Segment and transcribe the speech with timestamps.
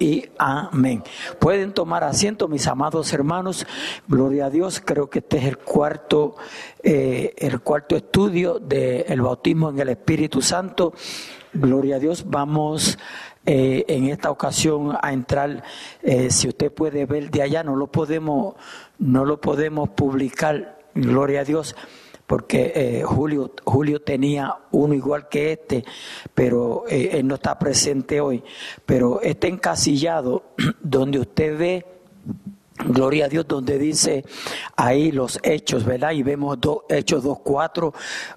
[0.00, 1.04] y amén.
[1.38, 3.66] Pueden tomar asiento, mis amados hermanos.
[4.08, 4.82] Gloria a Dios.
[4.84, 6.36] Creo que este es el cuarto,
[6.82, 10.94] eh, el cuarto estudio del bautismo en el Espíritu Santo.
[11.52, 12.24] Gloria a Dios.
[12.26, 12.98] Vamos
[13.44, 15.62] eh, en esta ocasión a entrar.
[16.02, 18.54] Eh, si usted puede ver de allá, no lo podemos,
[18.98, 20.78] no lo podemos publicar.
[20.94, 21.76] Gloria a Dios
[22.30, 25.84] porque eh, Julio, Julio tenía uno igual que este,
[26.32, 28.44] pero eh, él no está presente hoy.
[28.86, 30.44] Pero este encasillado
[30.80, 31.86] donde usted ve
[32.86, 34.24] Gloria a Dios, donde dice
[34.76, 36.12] ahí los hechos, ¿verdad?
[36.12, 37.92] Y vemos dos, Hechos 2.4,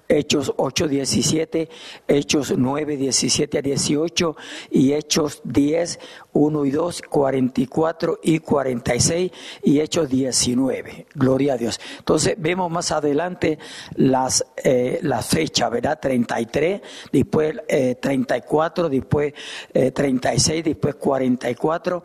[0.08, 1.68] Hechos 8.17,
[2.06, 4.36] Hechos 9.17 a 18
[4.70, 5.98] y Hechos 10,
[6.32, 11.06] 1 y 2, 44 y 46 y Hechos 19.
[11.14, 11.80] Gloria a Dios.
[11.98, 13.58] Entonces vemos más adelante
[13.96, 15.98] las, eh, las fechas, ¿verdad?
[16.00, 19.32] 33, después eh, 34, después
[19.72, 22.02] eh, 36, después 44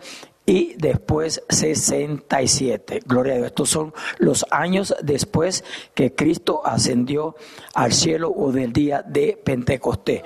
[0.50, 3.02] y después 67.
[3.06, 3.48] Gloria a Dios.
[3.50, 7.36] Estos son los años después que Cristo ascendió
[7.76, 10.24] al cielo o del día de Pentecostés.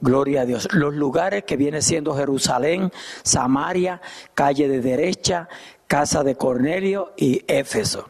[0.00, 0.66] Gloria a Dios.
[0.72, 2.90] Los lugares que viene siendo Jerusalén,
[3.22, 4.00] Samaria,
[4.32, 5.46] calle de derecha,
[5.86, 8.08] casa de Cornelio y Éfeso.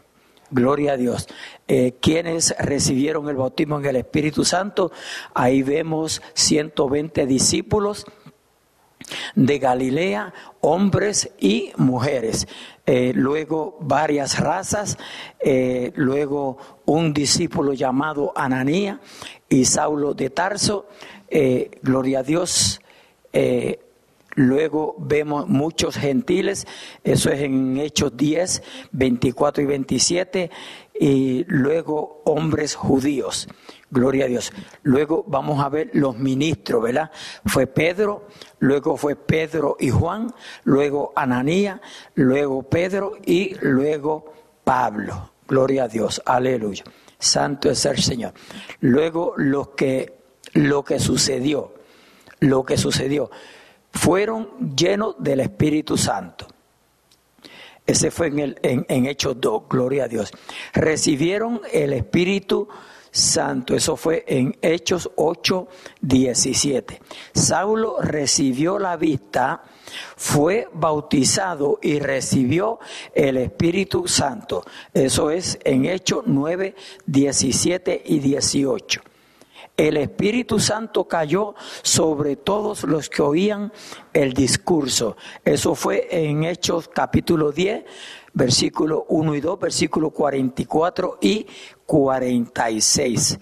[0.49, 1.27] Gloria a Dios.
[1.67, 4.93] Eh, quienes recibieron el bautismo en el Espíritu Santo,
[5.33, 8.05] ahí vemos 120 discípulos
[9.35, 12.47] de Galilea, hombres y mujeres.
[12.85, 14.97] Eh, luego varias razas,
[15.39, 19.01] eh, luego un discípulo llamado Ananía
[19.49, 20.87] y Saulo de Tarso,
[21.29, 22.79] eh, gloria a Dios.
[24.35, 26.67] Luego vemos muchos gentiles,
[27.03, 30.51] eso es en Hechos 10, 24 y 27,
[30.99, 33.47] y luego hombres judíos.
[33.89, 34.51] Gloria a Dios.
[34.83, 37.11] Luego vamos a ver los ministros, ¿verdad?
[37.45, 38.27] Fue Pedro,
[38.59, 41.81] luego fue Pedro y Juan, luego Ananía,
[42.15, 45.31] luego Pedro y luego Pablo.
[45.47, 46.21] Gloria a Dios.
[46.25, 46.83] Aleluya.
[47.17, 48.33] Santo es el Señor.
[48.81, 50.17] Luego lo que
[50.53, 51.73] lo que sucedió,
[52.39, 53.29] lo que sucedió
[53.91, 56.47] fueron llenos del Espíritu Santo.
[57.87, 60.31] Ese fue en, el, en, Hechos 2, gloria a Dios.
[60.73, 63.75] Recibieron el Espíritu Santo Santo.
[63.75, 65.67] Eso fue en Hechos 8,
[66.01, 67.01] 17.
[67.33, 69.63] Saulo recibió la vista,
[70.15, 72.79] fue bautizado y recibió
[73.13, 74.63] el Espíritu Santo.
[74.93, 76.75] Eso es en Hechos 9,
[77.05, 79.01] 17 y 18.
[79.77, 83.71] El Espíritu Santo cayó sobre todos los que oían
[84.11, 85.15] el discurso.
[85.45, 87.85] Eso fue en Hechos capítulo 10,
[88.33, 91.45] versículo 1 y 2, versículo 44 y
[91.85, 93.37] 46.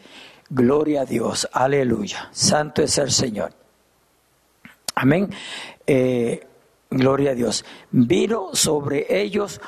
[0.49, 2.27] Gloria a Dios, aleluya.
[2.33, 3.53] Santo es el Señor.
[4.95, 5.29] Amén.
[5.87, 6.45] Eh,
[6.89, 7.63] gloria a Dios.
[7.91, 9.61] Vino sobre ellos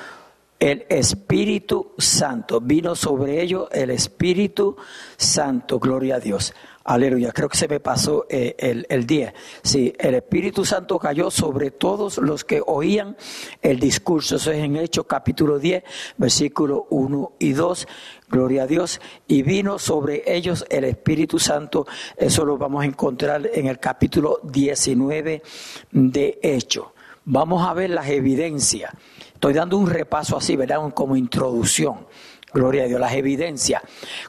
[0.59, 2.61] el Espíritu Santo.
[2.61, 4.75] Vino sobre ellos el Espíritu
[5.17, 5.79] Santo.
[5.79, 6.53] Gloria a Dios.
[6.83, 9.33] Aleluya, creo que se me pasó eh, el, el, día.
[9.61, 13.17] Sí, el Espíritu Santo cayó sobre todos los que oían
[13.61, 14.37] el discurso.
[14.37, 15.83] Eso es en Hechos capítulo 10,
[16.15, 17.87] versículo 1 y 2.
[18.29, 19.01] Gloria a Dios.
[19.27, 21.85] Y vino sobre ellos el Espíritu Santo.
[22.15, 25.43] Eso lo vamos a encontrar en el capítulo 19
[25.91, 26.85] de Hechos.
[27.25, 28.93] Vamos a ver las evidencias.
[29.37, 30.91] Estoy dando un repaso así, ¿verdad?
[30.95, 32.07] Como introducción.
[32.51, 33.83] Gloria a Dios, las evidencias.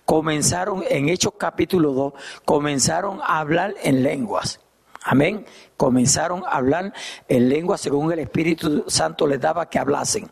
[0.04, 2.12] Comenzaron en Hechos capítulo 2,
[2.44, 4.60] comenzaron a hablar en lenguas.
[5.02, 5.46] Amén.
[5.78, 6.92] Comenzaron a hablar
[7.26, 10.30] en lenguas según el Espíritu Santo les daba que hablasen.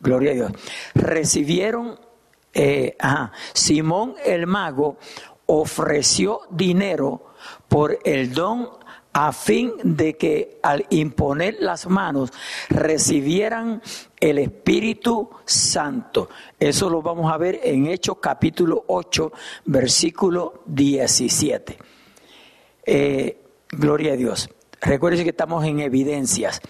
[0.00, 0.52] Gloria a Dios.
[0.96, 1.96] Recibieron,
[2.52, 2.96] eh,
[3.52, 4.96] Simón el mago
[5.46, 7.32] ofreció dinero
[7.68, 8.70] por el don
[9.18, 12.34] a fin de que al imponer las manos
[12.68, 13.80] recibieran
[14.20, 16.28] el Espíritu Santo.
[16.60, 19.32] Eso lo vamos a ver en Hechos capítulo 8,
[19.64, 21.78] versículo 17.
[22.84, 24.50] Eh, gloria a Dios.
[24.82, 26.60] Recuerden que estamos en evidencias.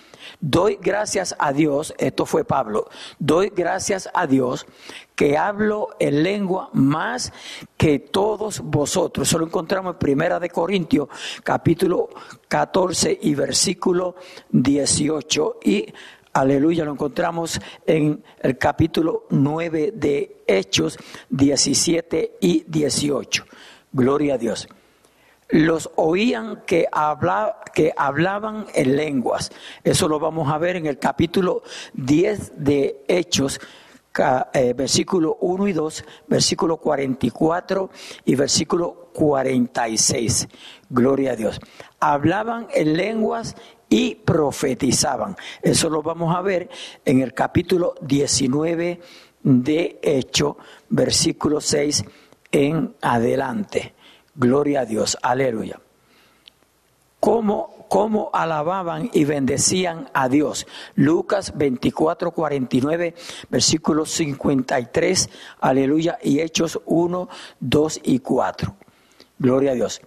[0.41, 4.66] Doy gracias a Dios, esto fue Pablo, doy gracias a Dios
[5.15, 7.33] que hablo en lengua más
[7.77, 9.28] que todos vosotros.
[9.28, 11.09] Eso lo encontramos en Primera de Corintios,
[11.42, 12.10] capítulo
[12.48, 14.16] 14 y versículo
[14.51, 15.60] 18.
[15.65, 15.86] Y
[16.34, 20.98] aleluya, lo encontramos en el capítulo 9 de Hechos,
[21.30, 23.45] 17 y 18.
[23.92, 24.68] Gloria a Dios
[25.48, 26.89] los oían que,
[27.75, 29.53] que hablaban en lenguas.
[29.84, 31.63] Eso lo vamos a ver en el capítulo
[31.95, 33.60] 10 de Hechos,
[34.53, 37.91] eh, versículo 1 y 2, versículo 44
[38.25, 40.48] y versículo 46.
[40.89, 41.60] Gloria a Dios.
[42.01, 43.54] Hablaban en lenguas
[43.89, 45.37] y profetizaban.
[45.63, 46.69] Eso lo vamos a ver
[47.04, 49.01] en el capítulo 19
[49.42, 50.57] de Hecho,
[50.89, 52.04] versículo 6
[52.51, 53.96] en adelante.
[54.36, 55.80] Gloria a Dios, aleluya.
[57.21, 60.66] ¿Cómo, cómo alababan y bendecían a Dios?
[60.94, 63.15] Lucas 24, 49,
[63.48, 65.30] versículo 53,
[65.60, 67.28] aleluya, y Hechos 1,
[67.60, 68.77] 2 y 4.
[69.38, 70.03] Gloria a Dios.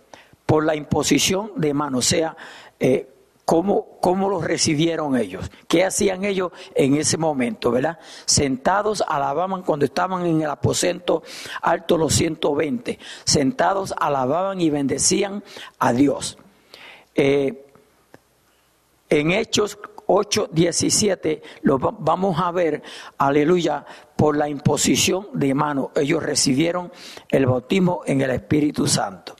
[0.46, 2.38] Por la imposición de mano, o sea,
[2.80, 3.10] eh,
[3.50, 5.50] ¿Cómo, ¿Cómo los recibieron ellos?
[5.68, 7.98] ¿Qué hacían ellos en ese momento, verdad?
[8.26, 11.24] Sentados alababan cuando estaban en el aposento
[11.64, 13.00] alto los 120.
[13.24, 15.44] Sentados alababan y bendecían
[15.80, 16.38] a Dios.
[17.16, 17.66] Eh,
[19.10, 22.84] en Hechos 8, 17 lo vamos a ver,
[23.18, 23.84] aleluya,
[24.16, 25.90] por la imposición de mano.
[25.96, 26.92] Ellos recibieron
[27.28, 29.36] el bautismo en el Espíritu Santo.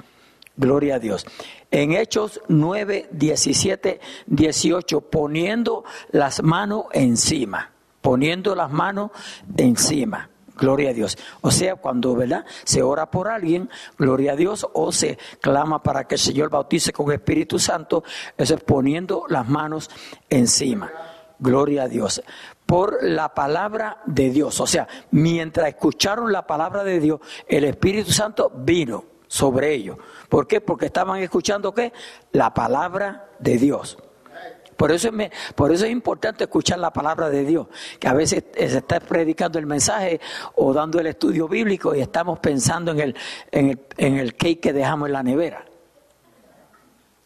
[0.58, 1.28] Gloria a Dios
[1.72, 7.72] en Hechos 9, 17, 18, poniendo las manos encima,
[8.02, 9.12] poniendo las manos
[9.58, 10.30] encima.
[10.58, 11.18] Gloria a Dios.
[11.42, 12.46] O sea, cuando ¿verdad?
[12.66, 16.92] se ora por alguien, gloria a Dios, o se clama para que el Señor bautice
[16.92, 18.04] con Espíritu Santo,
[18.38, 19.90] eso es poniendo las manos
[20.30, 20.92] encima.
[21.40, 22.22] Gloria a Dios.
[22.66, 24.60] Por la palabra de Dios.
[24.60, 29.98] O sea, mientras escucharon la palabra de Dios, el Espíritu Santo vino sobre ellos.
[30.28, 30.60] ¿Por qué?
[30.60, 31.94] Porque estaban escuchando qué?
[32.34, 33.98] La palabra de Dios.
[34.76, 37.68] Por eso, es, por eso es importante escuchar la palabra de Dios,
[38.00, 40.22] que a veces se está predicando el mensaje
[40.56, 43.16] o dando el estudio bíblico y estamos pensando en el,
[43.52, 45.66] en el, en el cake que dejamos en la nevera.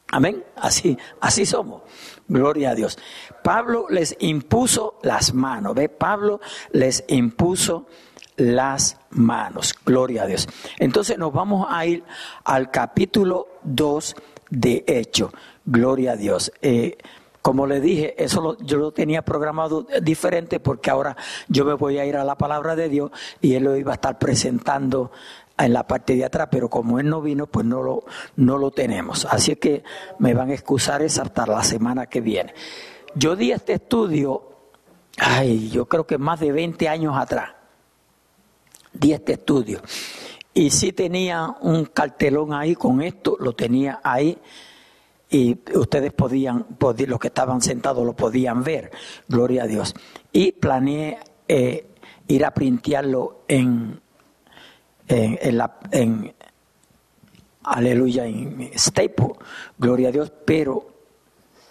[0.08, 0.44] Amén.
[0.56, 1.84] Así, así somos.
[2.28, 2.98] Gloria a Dios.
[3.44, 5.76] Pablo les impuso las manos.
[5.76, 5.90] ¿Ve?
[5.90, 6.40] Pablo
[6.72, 7.88] les impuso
[8.36, 9.74] las manos.
[9.86, 10.48] Gloria a Dios.
[10.80, 12.04] Entonces nos vamos a ir
[12.44, 14.16] al capítulo 2
[14.50, 15.32] de Hecho.
[15.66, 16.52] Gloria a Dios.
[16.62, 16.98] Eh,
[17.42, 21.18] como le dije, eso yo lo tenía programado diferente porque ahora
[21.50, 23.96] yo me voy a ir a la palabra de Dios y él lo iba a
[23.96, 25.12] estar presentando
[25.58, 28.06] en la parte de atrás, pero como él no vino, pues no lo,
[28.38, 29.26] no lo tenemos.
[29.26, 29.84] Así que
[30.20, 32.54] me van a excusar esa hasta la semana que viene.
[33.14, 34.44] Yo di este estudio,
[35.18, 37.52] ay, yo creo que más de 20 años atrás
[38.94, 39.82] di este estudio.
[40.54, 44.38] Y sí tenía un cartelón ahí con esto, lo tenía ahí
[45.30, 48.92] y ustedes podían, los que estaban sentados lo podían ver,
[49.28, 49.96] gloria a Dios.
[50.32, 51.18] Y planeé
[51.48, 51.88] eh,
[52.28, 54.00] ir a printearlo en,
[55.08, 56.34] en, la, en,
[57.64, 59.34] aleluya, en Staple,
[59.80, 60.88] gloria a Dios, pero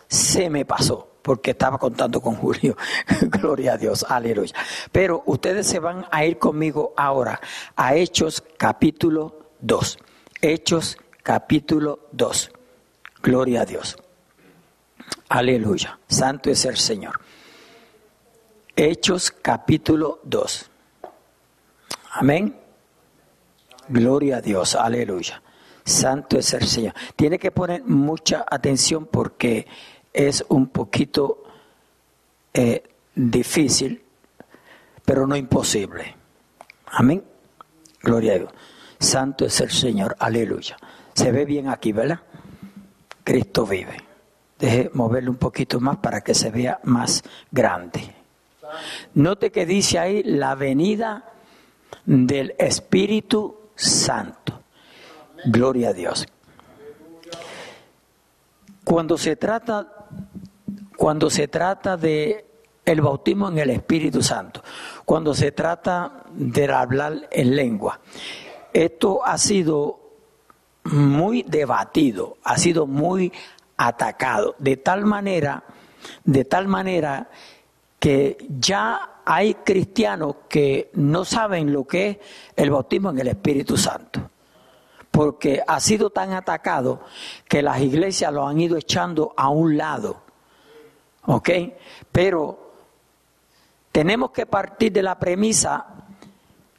[0.09, 2.77] se me pasó porque estaba contando con Julio.
[3.23, 4.55] Gloria a Dios, aleluya.
[4.91, 7.41] Pero ustedes se van a ir conmigo ahora
[7.77, 9.99] a Hechos capítulo 2.
[10.41, 12.51] Hechos capítulo 2.
[13.23, 13.97] Gloria a Dios.
[15.29, 15.99] Aleluya.
[16.09, 17.21] Santo es el Señor.
[18.75, 20.71] Hechos capítulo 2.
[22.13, 22.57] Amén.
[23.89, 24.75] Gloria a Dios.
[24.75, 25.43] Aleluya.
[25.85, 26.95] Santo es el Señor.
[27.17, 29.67] Tiene que poner mucha atención porque
[30.13, 31.45] es un poquito
[32.53, 32.83] eh,
[33.15, 34.03] difícil,
[35.05, 36.15] pero no imposible.
[36.87, 37.25] Amén.
[38.03, 38.53] Gloria a Dios.
[38.99, 40.17] Santo es el Señor.
[40.19, 40.77] Aleluya.
[41.15, 42.21] Se ve bien aquí, ¿verdad?
[43.25, 43.97] Cristo vive.
[44.59, 48.15] Deje moverle un poquito más para que se vea más grande.
[49.15, 51.33] Note que dice ahí la venida
[52.05, 54.61] del Espíritu Santo.
[55.45, 56.27] Gloria a Dios.
[58.85, 60.02] Cuando se trata
[60.97, 62.47] cuando se trata de
[62.85, 64.63] el bautismo en el Espíritu Santo,
[65.05, 68.01] cuando se trata de hablar en lengua.
[68.73, 70.01] Esto ha sido
[70.85, 73.33] muy debatido, ha sido muy
[73.77, 75.65] atacado, de tal manera,
[76.25, 77.29] de tal manera
[77.99, 82.19] que ya hay cristianos que no saben lo que es
[82.57, 84.32] el bautismo en el Espíritu Santo,
[85.13, 87.03] porque ha sido tan atacado
[87.49, 90.23] que las iglesias lo han ido echando a un lado
[91.27, 91.51] ¿Ok?
[92.11, 92.73] Pero
[93.91, 95.87] tenemos que partir de la premisa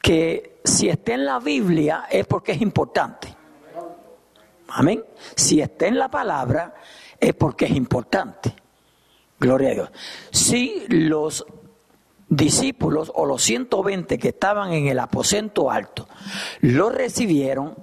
[0.00, 3.34] que si está en la Biblia es porque es importante.
[4.68, 5.04] Amén.
[5.34, 6.74] Si está en la palabra
[7.18, 8.54] es porque es importante.
[9.38, 9.90] Gloria a Dios.
[10.30, 11.46] Si los
[12.28, 16.08] discípulos o los 120 que estaban en el aposento alto
[16.60, 17.76] lo recibieron,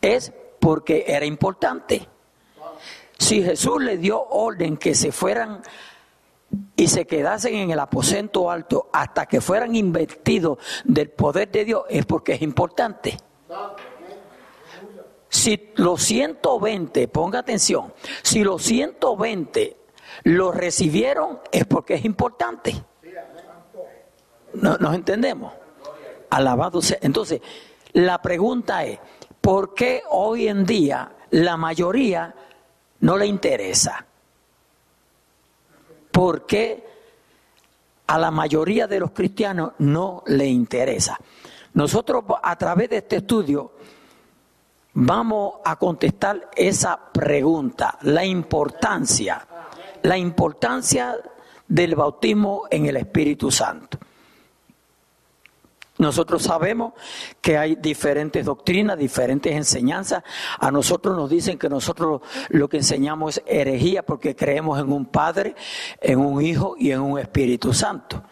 [0.00, 2.06] es porque era importante.
[3.18, 5.62] Si Jesús le dio orden que se fueran
[6.74, 11.84] y se quedasen en el aposento alto hasta que fueran investidos del poder de Dios,
[11.88, 13.16] es porque es importante.
[15.28, 17.92] Si los 120, ponga atención,
[18.22, 19.76] si los 120
[20.24, 22.84] lo recibieron es porque es importante.
[24.54, 25.52] No, ¿Nos entendemos?
[26.30, 26.98] Alabado sea.
[27.00, 27.40] Entonces,
[27.92, 28.98] la pregunta es,
[29.40, 32.34] ¿por qué hoy en día la mayoría
[33.00, 34.04] no le interesa?
[36.10, 36.86] ¿Por qué
[38.06, 41.18] a la mayoría de los cristianos no le interesa?
[41.74, 43.72] Nosotros a través de este estudio
[44.94, 49.46] vamos a contestar esa pregunta, la importancia,
[50.02, 51.16] la importancia
[51.68, 53.98] del bautismo en el Espíritu Santo.
[56.00, 56.94] Nosotros sabemos
[57.42, 60.22] que hay diferentes doctrinas, diferentes enseñanzas.
[60.58, 65.04] A nosotros nos dicen que nosotros lo que enseñamos es herejía porque creemos en un
[65.04, 65.54] Padre,
[66.00, 68.24] en un Hijo y en un Espíritu Santo.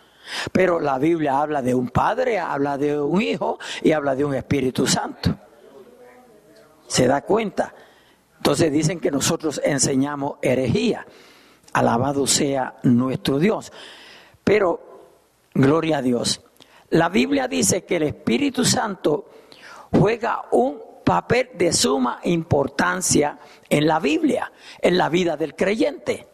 [0.50, 4.34] Pero la Biblia habla de un Padre, habla de un Hijo y habla de un
[4.34, 5.36] Espíritu Santo.
[6.86, 7.74] ¿Se da cuenta?
[8.38, 11.06] Entonces dicen que nosotros enseñamos herejía.
[11.74, 13.70] Alabado sea nuestro Dios.
[14.42, 15.10] Pero,
[15.52, 16.47] gloria a Dios.
[16.90, 19.30] La Biblia dice que el Espíritu Santo
[19.92, 26.28] juega un papel de suma importancia en la Biblia, en la vida del creyente.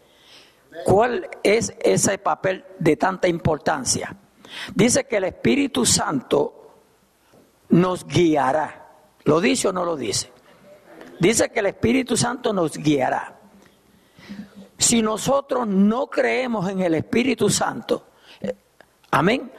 [0.84, 4.16] ¿Cuál es ese papel de tanta importancia?
[4.75, 6.64] Dice que el Espíritu Santo
[7.70, 8.88] nos guiará.
[9.25, 10.32] ¿Lo dice o no lo dice?
[11.18, 13.38] Dice que el Espíritu Santo nos guiará.
[14.76, 18.08] Si nosotros no creemos en el Espíritu Santo,
[18.40, 18.54] eh,
[19.11, 19.50] amén,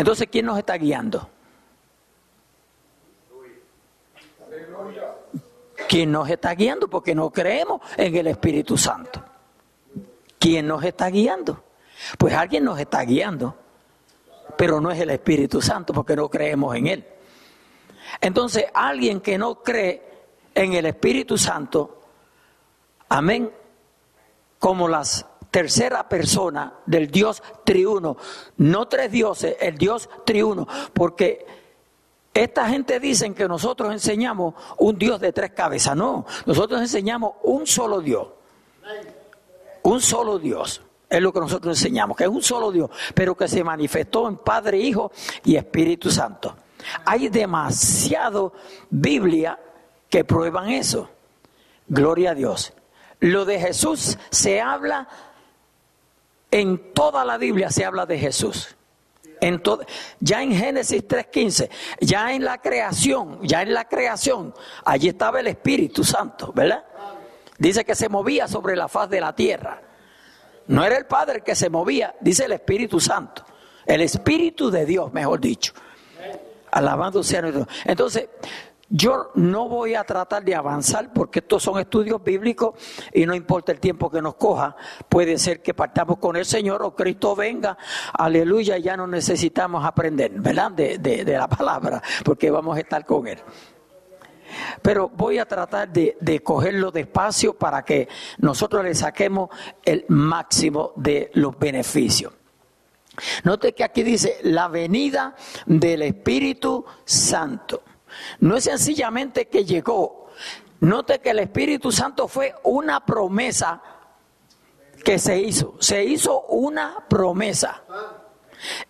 [0.00, 1.28] entonces, ¿quién nos está guiando?
[5.86, 6.88] ¿Quién nos está guiando?
[6.88, 9.22] Porque no creemos en el Espíritu Santo.
[10.38, 11.62] ¿Quién nos está guiando?
[12.16, 13.54] Pues alguien nos está guiando,
[14.56, 17.06] pero no es el Espíritu Santo porque no creemos en Él.
[18.22, 20.02] Entonces, alguien que no cree
[20.54, 22.00] en el Espíritu Santo,
[23.10, 23.52] amén,
[24.58, 28.16] como las tercera persona del Dios triuno,
[28.58, 31.46] no tres dioses, el Dios triuno, porque
[32.32, 37.66] esta gente dice que nosotros enseñamos un Dios de tres cabezas, no, nosotros enseñamos un
[37.66, 38.28] solo Dios,
[39.82, 40.82] un solo Dios.
[41.08, 44.36] Es lo que nosotros enseñamos, que es un solo Dios, pero que se manifestó en
[44.36, 45.10] Padre, Hijo
[45.44, 46.54] y Espíritu Santo.
[47.04, 48.52] Hay demasiado
[48.88, 49.58] Biblia
[50.08, 51.10] que prueban eso.
[51.88, 52.72] Gloria a Dios.
[53.18, 55.08] Lo de Jesús se habla
[56.50, 58.76] en toda la Biblia se habla de Jesús.
[60.20, 64.54] Ya en Génesis 3.15, ya en la creación, ya en la creación,
[64.84, 66.84] allí estaba el Espíritu Santo, ¿verdad?
[67.56, 69.80] Dice que se movía sobre la faz de la tierra.
[70.66, 73.44] No era el Padre que se movía, dice el Espíritu Santo.
[73.86, 75.72] El Espíritu de Dios, mejor dicho.
[76.70, 77.66] Alabando sea nuestro.
[77.84, 78.28] Entonces,
[78.90, 82.74] yo no voy a tratar de avanzar porque estos son estudios bíblicos
[83.14, 84.74] y no importa el tiempo que nos coja,
[85.08, 87.78] puede ser que partamos con el Señor o Cristo venga,
[88.12, 90.72] aleluya, ya no necesitamos aprender, ¿verdad?
[90.72, 93.38] De, la palabra, porque vamos a estar con Él.
[94.82, 99.50] Pero voy a tratar de, de cogerlo despacio para que nosotros le saquemos
[99.84, 102.32] el máximo de los beneficios.
[103.44, 107.82] Note que aquí dice la venida del Espíritu Santo.
[108.40, 110.28] No es sencillamente que llegó.
[110.80, 113.82] Note que el Espíritu Santo fue una promesa
[115.04, 115.76] que se hizo.
[115.78, 117.82] Se hizo una promesa.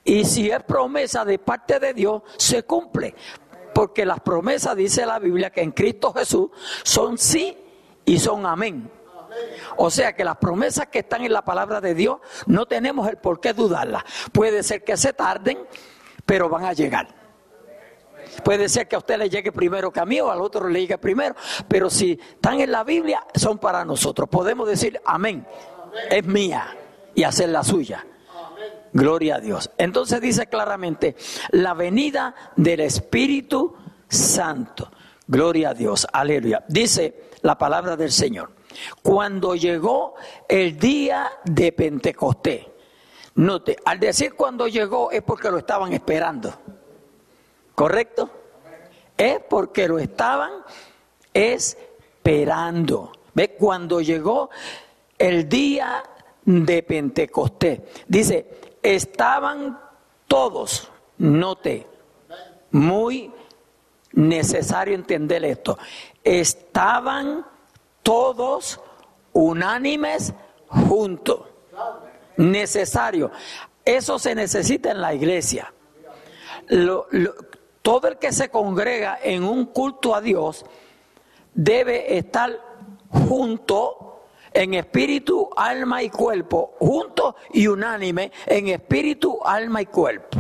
[0.05, 3.15] Y si es promesa de parte de Dios, se cumple.
[3.75, 6.51] Porque las promesas, dice la Biblia, que en Cristo Jesús
[6.83, 7.57] son sí
[8.05, 8.91] y son amén.
[9.77, 13.17] O sea que las promesas que están en la palabra de Dios no tenemos el
[13.17, 14.05] por qué dudarlas.
[14.33, 15.59] Puede ser que se tarden,
[16.27, 17.20] pero van a llegar.
[18.45, 20.81] Puede ser que a usted le llegue primero que a mí o al otro le
[20.81, 21.35] llegue primero,
[21.69, 24.29] pero si están en la Biblia, son para nosotros.
[24.29, 25.47] Podemos decir amén,
[26.11, 26.77] es mía
[27.15, 28.07] y hacer la suya.
[28.93, 29.71] Gloria a Dios.
[29.79, 31.17] Entonces dice claramente,
[31.51, 33.77] la venida del Espíritu
[34.09, 34.91] Santo.
[35.27, 36.65] Gloria a Dios, aleluya.
[36.67, 38.51] Dice la palabra del Señor.
[39.03, 40.15] Cuando llegó
[40.49, 42.67] el día de Pentecostés.
[43.37, 46.53] Note, al decir cuando llegó es porque lo estaban esperando.
[47.81, 48.29] ¿Correcto?
[49.17, 50.51] Es porque lo estaban
[51.33, 53.11] esperando.
[53.33, 53.57] ¿Ve?
[53.59, 54.51] Cuando llegó
[55.17, 56.03] el día
[56.45, 59.81] de Pentecostés, dice, estaban
[60.29, 61.87] todos, note,
[62.73, 63.33] muy
[64.13, 65.79] necesario entender esto,
[66.23, 67.47] estaban
[68.03, 68.79] todos
[69.33, 70.35] unánimes
[70.67, 71.47] juntos.
[72.37, 73.31] Necesario.
[73.87, 75.73] Eso se necesita en la iglesia.
[76.69, 77.07] Lo,
[77.83, 80.65] todo el que se congrega en un culto a Dios
[81.55, 82.59] debe estar
[83.11, 90.39] junto en espíritu, alma y cuerpo, juntos y unánime en espíritu, alma y cuerpo.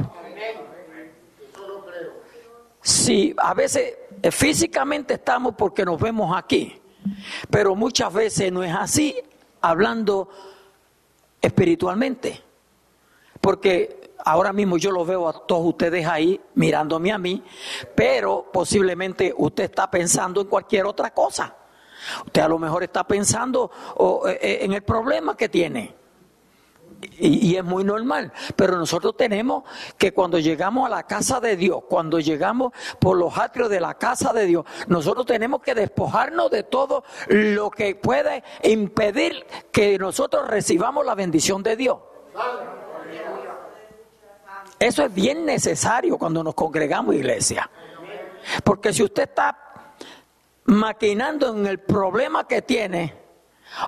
[2.82, 6.80] Sí, a veces eh, físicamente estamos porque nos vemos aquí,
[7.50, 9.14] pero muchas veces no es así,
[9.60, 10.28] hablando
[11.40, 12.42] espiritualmente.
[13.40, 17.42] Porque ahora mismo yo lo veo a todos ustedes ahí mirándome a mí,
[17.94, 21.56] pero posiblemente usted está pensando en cualquier otra cosa.
[22.26, 23.70] Usted a lo mejor está pensando
[24.26, 26.00] eh, eh, en el problema que tiene.
[27.18, 29.64] Y, es muy normal, pero nosotros tenemos
[29.96, 33.94] que cuando llegamos a la casa de Dios, cuando llegamos por los atrios de la
[33.94, 40.46] casa de Dios, nosotros tenemos que despojarnos de todo lo que puede impedir que nosotros
[40.48, 41.98] recibamos la bendición de Dios.
[44.80, 47.70] Eso es bien necesario cuando nos congregamos, iglesia.
[48.64, 49.94] Porque si usted está
[50.64, 53.14] maquinando en el problema que tiene,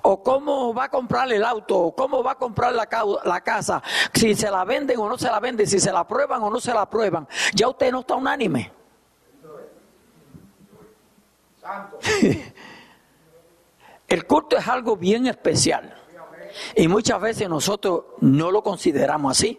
[0.02, 2.86] o cómo va a comprar el auto, o cómo va a comprar la,
[3.24, 3.82] la, casa,
[4.12, 6.60] si se la venden o no se la venden, si se la prueban o no
[6.60, 8.70] se la prueban, ya usted no está unánime.
[14.08, 15.96] el culto es algo bien especial
[16.76, 19.58] y muchas veces nosotros no lo consideramos así.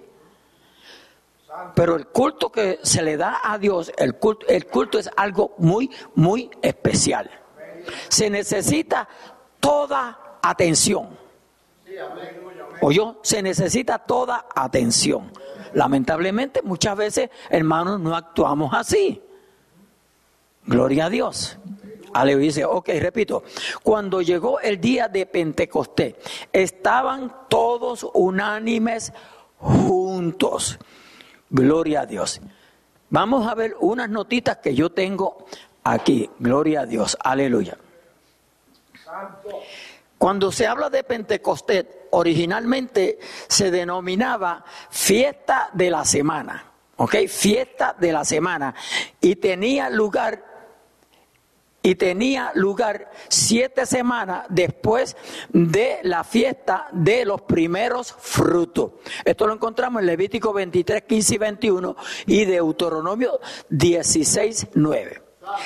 [1.75, 5.53] Pero el culto que se le da a Dios, el culto, el culto es algo
[5.57, 7.29] muy, muy especial.
[8.09, 9.07] Se necesita
[9.59, 11.17] toda atención.
[12.81, 12.91] O
[13.21, 15.31] se necesita toda atención.
[15.73, 19.21] Lamentablemente, muchas veces, hermanos, no actuamos así.
[20.65, 21.57] Gloria a Dios.
[22.13, 22.45] Aleluya.
[22.45, 23.43] Dice, ok, repito,
[23.81, 26.15] cuando llegó el día de Pentecostés,
[26.51, 29.13] estaban todos unánimes
[29.57, 30.77] juntos.
[31.53, 32.41] Gloria a Dios.
[33.11, 35.45] Vamos a ver unas notitas que yo tengo
[35.83, 36.27] aquí.
[36.39, 37.15] Gloria a Dios.
[37.23, 37.77] Aleluya.
[40.17, 46.71] Cuando se habla de Pentecostés, originalmente se denominaba fiesta de la semana.
[46.95, 47.27] ¿Ok?
[47.27, 48.73] Fiesta de la semana.
[49.21, 50.43] Y tenía lugar
[51.83, 55.17] y tenía lugar siete semanas después
[55.51, 58.91] de la fiesta de los primeros frutos.
[59.25, 65.21] Esto lo encontramos en Levítico 23, 15 y 21 y Deuteronomio 16, 9.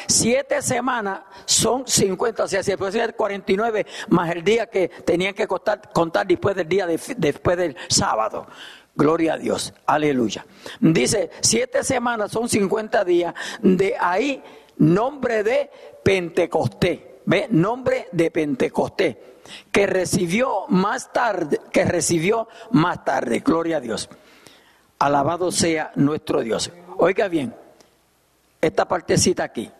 [0.07, 5.35] Siete semanas son 50, o sea, se puede ser 49 más el día que tenían
[5.35, 8.47] que contar, contar después del día después del sábado.
[8.95, 10.43] Gloria a Dios, aleluya.
[10.79, 14.43] Dice, siete semanas son 50 días, de ahí
[14.77, 15.69] nombre de
[16.03, 17.47] Pentecostés, ¿ve?
[17.49, 19.17] Nombre de Pentecostés,
[19.71, 24.09] que recibió más tarde, que recibió más tarde, gloria a Dios.
[24.99, 26.71] Alabado sea nuestro Dios.
[26.97, 27.53] Oiga bien,
[28.61, 29.71] esta partecita aquí.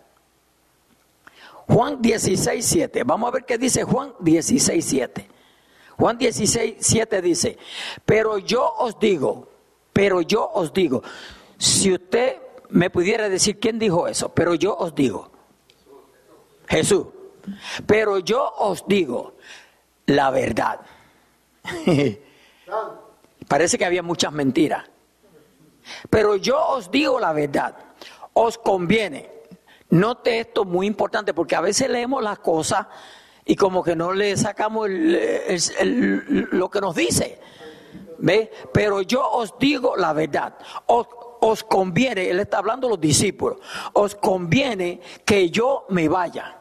[1.68, 3.04] Juan 16, 7.
[3.04, 5.28] Vamos a ver qué dice Juan 16, 7.
[5.98, 7.58] Juan 16, 7 dice,
[8.06, 9.50] pero yo os digo,
[9.92, 11.02] pero yo os digo,
[11.58, 12.38] si usted
[12.69, 15.32] me pudiera decir quién dijo eso, pero yo os digo,
[16.67, 17.08] Jesús,
[17.86, 19.36] pero yo os digo
[20.06, 20.80] la verdad.
[23.47, 24.84] Parece que había muchas mentiras,
[26.10, 27.75] pero yo os digo la verdad,
[28.34, 29.38] os conviene.
[29.89, 32.88] Note esto muy importante porque a veces leemos las cosas
[33.45, 37.39] y como que no le sacamos lo que nos dice.
[38.19, 38.51] ¿Ve?
[38.73, 40.56] Pero yo os digo la verdad.
[40.88, 41.08] Os
[41.39, 43.60] os conviene, él está hablando a los discípulos,
[43.93, 46.58] os conviene que yo me vaya.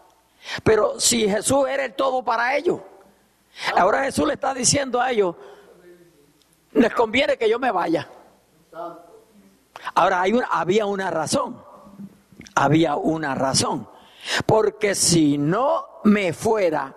[0.63, 2.81] Pero si Jesús era el todo para ellos,
[3.77, 5.35] ahora Jesús le está diciendo a ellos,
[6.73, 8.09] les conviene que yo me vaya.
[9.95, 11.63] Ahora hay había una razón,
[12.55, 13.89] había una razón,
[14.45, 16.95] porque si no me fuera,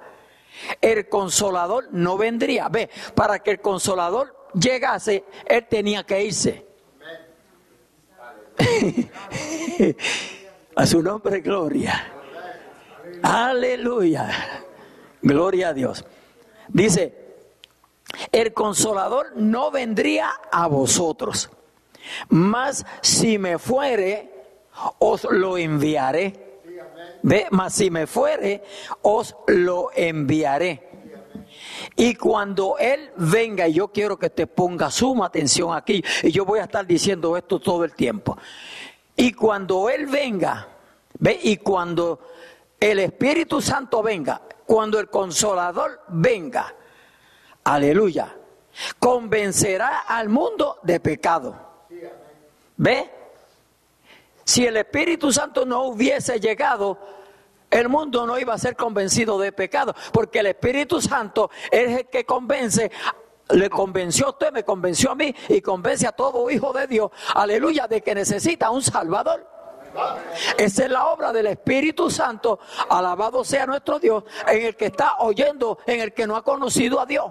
[0.82, 2.68] el consolador no vendría.
[2.70, 6.69] Ve, para que el consolador llegase, él tenía que irse.
[10.76, 12.14] a su nombre, gloria.
[13.22, 14.30] Aleluya.
[15.22, 16.06] Gloria a Dios.
[16.70, 17.14] Dice,
[18.32, 21.50] el consolador no vendría a vosotros,
[22.30, 24.32] mas si me fuere,
[25.00, 26.48] os lo enviaré.
[27.22, 28.64] Ve, mas si me fuere,
[29.02, 30.89] os lo enviaré.
[32.00, 36.46] Y cuando Él venga, y yo quiero que te ponga suma atención aquí, y yo
[36.46, 38.38] voy a estar diciendo esto todo el tiempo.
[39.18, 40.66] Y cuando Él venga,
[41.20, 42.22] ve, y cuando
[42.80, 46.74] el Espíritu Santo venga, cuando el Consolador venga,
[47.66, 48.34] aleluya,
[48.98, 51.54] convencerá al mundo de pecado.
[52.78, 53.10] ¿Ve?
[54.46, 56.98] Si el Espíritu Santo no hubiese llegado,
[57.70, 62.08] el mundo no iba a ser convencido de pecado, porque el Espíritu Santo es el
[62.08, 62.92] que convence
[63.50, 67.10] le convenció a usted, me convenció a mí y convence a todo hijo de Dios,
[67.34, 69.48] aleluya, de que necesita un Salvador.
[70.58, 75.18] Esa es la obra del Espíritu Santo, alabado sea nuestro Dios, en el que está
[75.20, 77.26] oyendo, en el que no ha conocido a Dios.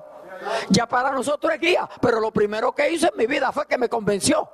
[0.70, 3.78] Ya para nosotros es guía, pero lo primero que hizo en mi vida fue que
[3.78, 4.48] me convenció.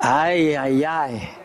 [0.00, 1.39] Ay, ay, ay.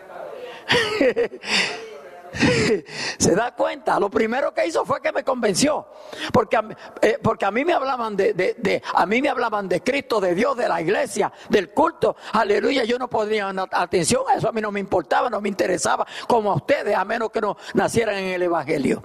[3.18, 5.88] Se da cuenta, lo primero que hizo fue que me convenció,
[6.34, 6.64] porque a,
[7.02, 10.36] eh, porque a mí me hablaban de, de, a mí me hablaban de Cristo, de
[10.36, 14.62] Dios, de la iglesia, del culto, aleluya, yo no podía atención a eso, a mí
[14.62, 18.34] no me importaba, no me interesaba, como a ustedes, a menos que no nacieran en
[18.34, 19.04] el Evangelio.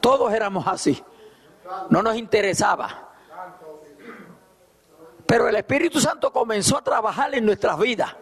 [0.00, 1.02] Todos éramos así,
[1.90, 3.02] no nos interesaba.
[5.26, 8.14] Pero el Espíritu Santo comenzó a trabajar en nuestras vidas.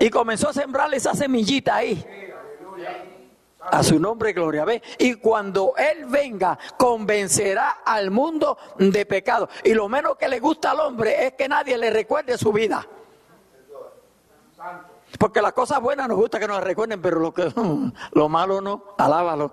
[0.00, 2.04] Y comenzó a sembrar esa semillita ahí.
[3.60, 4.64] A su nombre, gloria.
[4.64, 4.82] ¿ve?
[4.98, 9.48] Y cuando Él venga, convencerá al mundo de pecado.
[9.62, 12.86] Y lo menos que le gusta al hombre es que nadie le recuerde su vida.
[15.18, 17.52] Porque las cosas buenas nos gusta que nos recuerden, pero lo, que,
[18.12, 19.52] lo malo no, alábalo.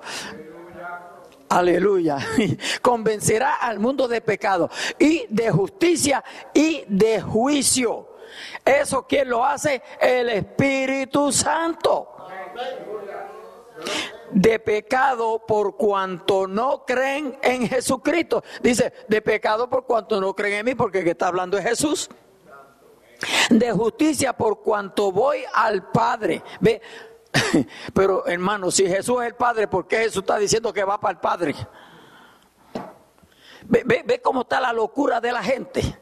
[1.49, 2.17] Aleluya.
[2.81, 8.16] Convencerá al mundo de pecado y de justicia y de juicio.
[8.63, 9.82] Eso quién lo hace?
[10.00, 12.15] El Espíritu Santo.
[14.32, 18.43] De pecado por cuanto no creen en Jesucristo.
[18.62, 21.63] Dice, de pecado por cuanto no creen en mí, porque el que está hablando es
[21.63, 22.10] Jesús.
[23.50, 26.43] De justicia por cuanto voy al Padre.
[26.60, 26.82] Ve,
[27.93, 31.13] pero hermano, si Jesús es el Padre, ¿por qué Jesús está diciendo que va para
[31.13, 31.56] el Padre?
[33.63, 36.00] Ve, ve, ve cómo está la locura de la gente.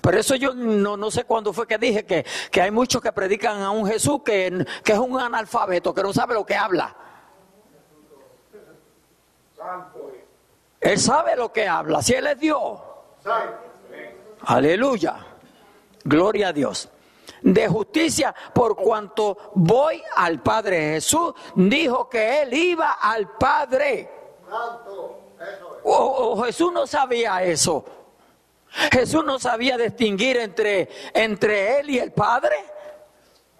[0.00, 3.12] Por eso yo no, no sé cuándo fue que dije que, que, hay muchos que
[3.12, 6.94] predican a un Jesús que, que es un analfabeto, que no sabe lo que habla.
[10.80, 12.80] Él sabe lo que habla, si Él es Dios.
[14.42, 15.26] Aleluya.
[16.04, 16.88] Gloria a Dios.
[17.42, 20.94] De justicia por cuanto voy al Padre.
[20.94, 24.10] Jesús dijo que Él iba al Padre.
[25.82, 27.84] O, Jesús no sabía eso.
[28.92, 32.56] Jesús no sabía distinguir entre, entre Él y el Padre.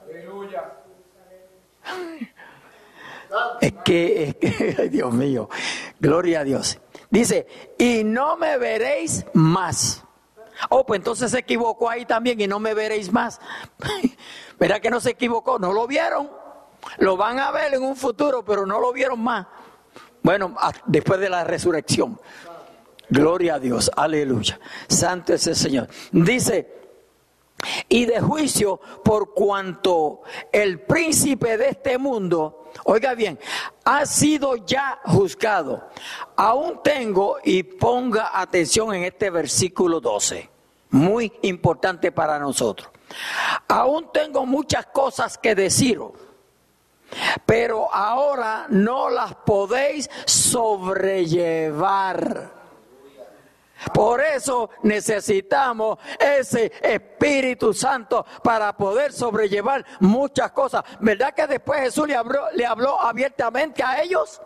[0.03, 0.73] Aleluya.
[3.61, 5.49] Es que, es que, Dios mío,
[5.99, 6.79] gloria a Dios.
[7.11, 7.47] Dice,
[7.79, 10.03] y no me veréis más.
[10.71, 13.41] Oh, pues entonces se equivocó ahí también y no me veréis más.
[14.59, 16.31] Verá que no se equivocó, no lo vieron.
[16.99, 19.47] Lo van a ver en un futuro, pero no lo vieron más.
[20.23, 22.19] Bueno, después de la resurrección.
[23.09, 24.59] Gloria a Dios, aleluya.
[24.89, 25.89] Santo es el Señor.
[26.13, 26.77] Dice,
[27.89, 33.39] y de juicio por cuanto el príncipe de este mundo, oiga bien,
[33.85, 35.89] ha sido ya juzgado.
[36.37, 40.51] Aún tengo, y ponga atención en este versículo 12,
[40.91, 42.91] muy importante para nosotros.
[43.69, 46.13] Aún tengo muchas cosas que deciros,
[47.47, 52.56] pero ahora no las podéis sobrellevar.
[53.93, 60.83] Por eso necesitamos ese Espíritu Santo para poder sobrellevar muchas cosas.
[61.01, 64.41] ¿Verdad que después Jesús le habló, le habló abiertamente a ellos?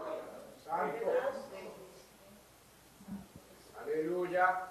[3.84, 4.70] Aleluya.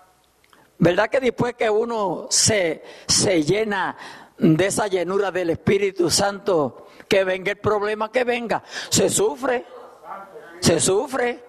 [0.78, 3.98] ¿Verdad que después que uno se, se llena
[4.38, 9.66] de esa llenura del Espíritu Santo, que venga el problema que venga, se sufre,
[10.60, 11.44] se sufre,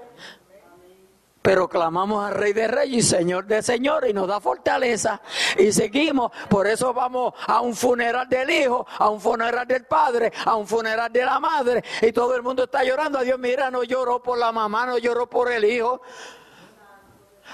[1.43, 5.21] pero clamamos al Rey de Reyes y Señor de Señores y nos da fortaleza
[5.57, 6.33] y seguimos.
[6.49, 10.67] Por eso vamos a un funeral del hijo, a un funeral del padre, a un
[10.67, 13.19] funeral de la madre y todo el mundo está llorando.
[13.19, 16.03] A Dios, mira, no lloró por la mamá, no lloró por el hijo.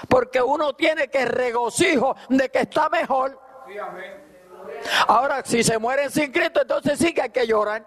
[0.09, 3.39] Porque uno tiene que regocijo de que está mejor.
[5.07, 7.85] Ahora, si se mueren sin Cristo, entonces sí que hay que llorar.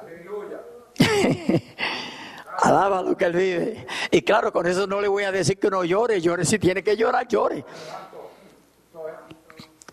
[0.00, 0.60] Aleluya.
[2.60, 3.86] Alaba lo que él vive.
[4.10, 6.82] Y claro, con eso no le voy a decir que no llore, llore si tiene
[6.82, 7.64] que llorar, llore.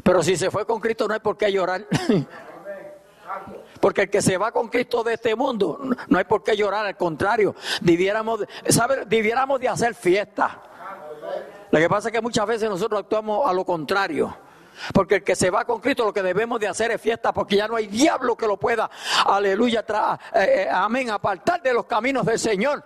[0.03, 1.85] Pero si se fue con Cristo no hay por qué llorar.
[3.79, 6.85] Porque el que se va con Cristo de este mundo, no hay por qué llorar,
[6.85, 9.05] al contrario, debiéramos, ¿sabe?
[9.05, 10.61] debiéramos de hacer fiesta.
[11.69, 14.35] Lo que pasa es que muchas veces nosotros actuamos a lo contrario.
[14.93, 17.55] Porque el que se va con Cristo lo que debemos de hacer es fiesta porque
[17.55, 18.89] ya no hay diablo que lo pueda,
[19.25, 19.85] aleluya,
[20.33, 22.83] eh, eh, amén, apartar de los caminos del Señor.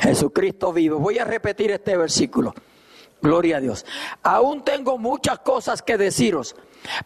[0.00, 0.98] Jesucristo vivo.
[0.98, 2.54] Voy a repetir este versículo.
[3.20, 3.84] Gloria a Dios.
[4.22, 6.54] Aún tengo muchas cosas que deciros,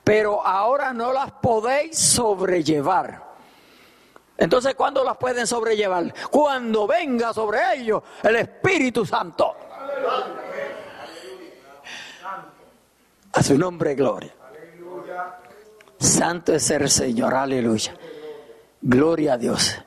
[0.04, 3.32] pero ahora no las podéis sobrellevar.
[4.36, 6.12] Entonces, ¿cuándo las pueden sobrellevar?
[6.30, 9.56] Cuando venga sobre ellos el Espíritu Santo.
[13.32, 14.32] A su nombre, gloria.
[15.98, 17.94] Santo es el Señor, aleluya.
[18.80, 19.78] Gloria a Dios.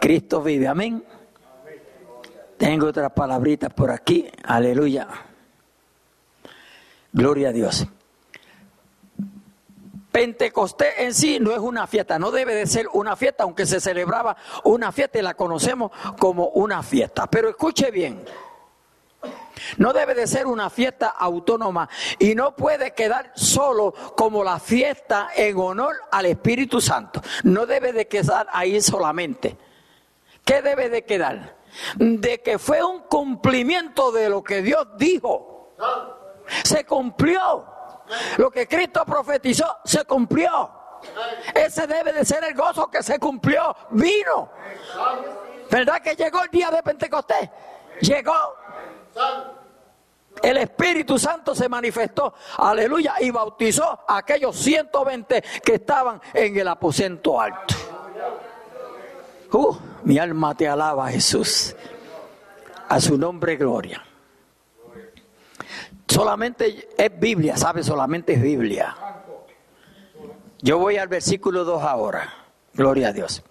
[0.00, 1.04] Cristo vive, amén.
[2.56, 5.08] Tengo otras palabritas por aquí, aleluya.
[7.12, 7.86] Gloria a Dios.
[10.12, 13.80] Pentecostés en sí no es una fiesta, no debe de ser una fiesta, aunque se
[13.80, 17.28] celebraba una fiesta y la conocemos como una fiesta.
[17.28, 18.24] Pero escuche bien,
[19.76, 25.30] no debe de ser una fiesta autónoma y no puede quedar solo como la fiesta
[25.34, 27.20] en honor al Espíritu Santo.
[27.44, 29.56] No debe de quedar ahí solamente.
[30.44, 31.56] ¿Qué debe de quedar?
[31.96, 35.74] De que fue un cumplimiento de lo que Dios dijo.
[36.64, 37.66] Se cumplió.
[38.38, 40.70] Lo que Cristo profetizó se cumplió.
[41.54, 43.74] Ese debe de ser el gozo que se cumplió.
[43.90, 44.50] Vino.
[45.70, 47.48] ¿Verdad que llegó el día de Pentecostés?
[48.00, 48.59] Llegó.
[50.42, 56.68] El Espíritu Santo se manifestó, aleluya, y bautizó a aquellos 120 que estaban en el
[56.68, 57.74] aposento alto.
[59.52, 61.74] Uh, mi alma te alaba, Jesús.
[62.88, 64.02] A su nombre, gloria.
[66.06, 67.82] Solamente es Biblia, ¿sabe?
[67.82, 68.96] Solamente es Biblia.
[70.62, 72.34] Yo voy al versículo 2 ahora.
[72.74, 73.42] Gloria a Dios.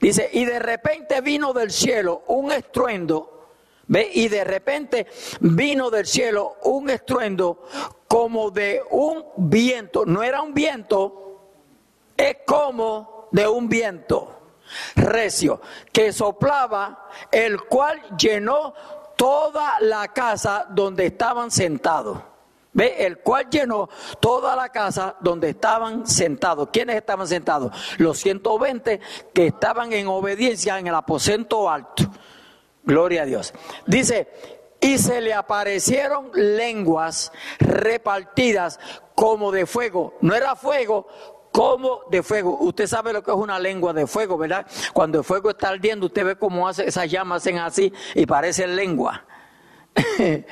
[0.00, 3.41] Dice, y de repente vino del cielo un estruendo,
[3.92, 4.10] ¿ve?
[4.14, 5.06] Y de repente
[5.40, 7.68] vino del cielo un estruendo
[8.08, 10.06] como de un viento.
[10.06, 11.40] No era un viento,
[12.16, 14.38] es como de un viento
[14.96, 15.60] recio
[15.92, 18.72] que soplaba, el cual llenó
[19.14, 22.18] toda la casa donde estaban sentados.
[22.74, 23.04] ¿Ve?
[23.04, 26.70] El cual llenó toda la casa donde estaban sentados.
[26.72, 27.70] ¿Quiénes estaban sentados?
[27.98, 28.98] Los 120
[29.34, 32.04] que estaban en obediencia en el aposento alto.
[32.84, 33.52] Gloria a Dios.
[33.86, 34.28] Dice,
[34.80, 38.80] y se le aparecieron lenguas repartidas
[39.14, 40.14] como de fuego.
[40.20, 41.06] No era fuego
[41.52, 42.56] como de fuego.
[42.60, 44.66] Usted sabe lo que es una lengua de fuego, ¿verdad?
[44.92, 48.74] Cuando el fuego está ardiendo, usted ve cómo hace, esas llamas hacen así y parecen
[48.74, 49.24] lengua.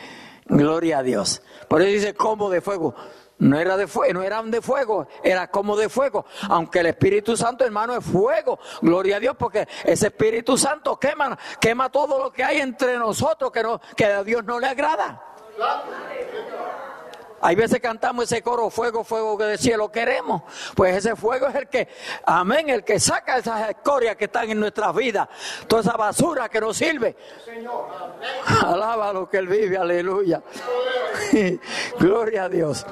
[0.44, 1.42] Gloria a Dios.
[1.68, 2.94] Por eso dice como de fuego.
[3.40, 6.26] No, era de no eran de fuego, era como de fuego.
[6.48, 8.58] Aunque el Espíritu Santo, hermano, es fuego.
[8.82, 13.50] Gloria a Dios, porque ese Espíritu Santo quema, quema todo lo que hay entre nosotros
[13.50, 15.22] que, no, que a Dios no le agrada.
[17.42, 20.42] Hay veces cantamos ese coro, fuego, fuego que del cielo queremos.
[20.74, 21.88] Pues ese fuego es el que,
[22.26, 25.28] amén, el que saca esas escorias que están en nuestras vidas,
[25.66, 27.16] toda esa basura que nos sirve.
[28.66, 30.42] Alaba lo que Él vive, aleluya.
[31.98, 32.84] Gloria a Dios.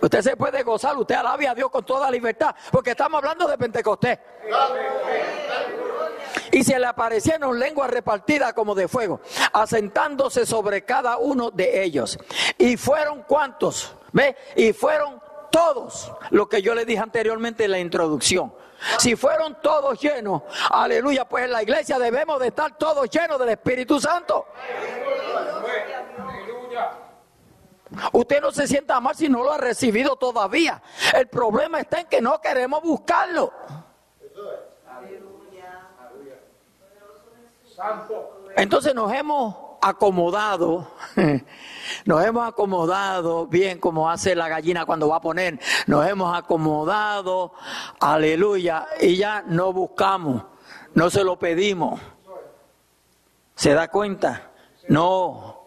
[0.00, 3.58] Usted se puede gozar, usted alabe a Dios con toda libertad, porque estamos hablando de
[3.58, 4.18] Pentecostés.
[6.52, 9.20] Y se le aparecieron lenguas repartidas como de fuego,
[9.52, 12.18] asentándose sobre cada uno de ellos.
[12.58, 14.36] Y fueron cuantos, ¿ve?
[14.54, 18.52] Y fueron todos, lo que yo le dije anteriormente en la introducción.
[18.98, 23.50] Si fueron todos llenos, aleluya, pues en la iglesia debemos de estar todos llenos del
[23.50, 24.46] Espíritu Santo.
[28.12, 30.82] Usted no se sienta mal si no lo ha recibido todavía.
[31.14, 33.52] El problema está en que no queremos buscarlo.
[38.56, 40.90] Entonces nos hemos acomodado,
[42.06, 47.52] nos hemos acomodado bien como hace la gallina cuando va a poner, nos hemos acomodado,
[48.00, 50.42] aleluya, y ya no buscamos,
[50.94, 52.00] no se lo pedimos.
[53.54, 54.50] ¿Se da cuenta?
[54.88, 55.62] No,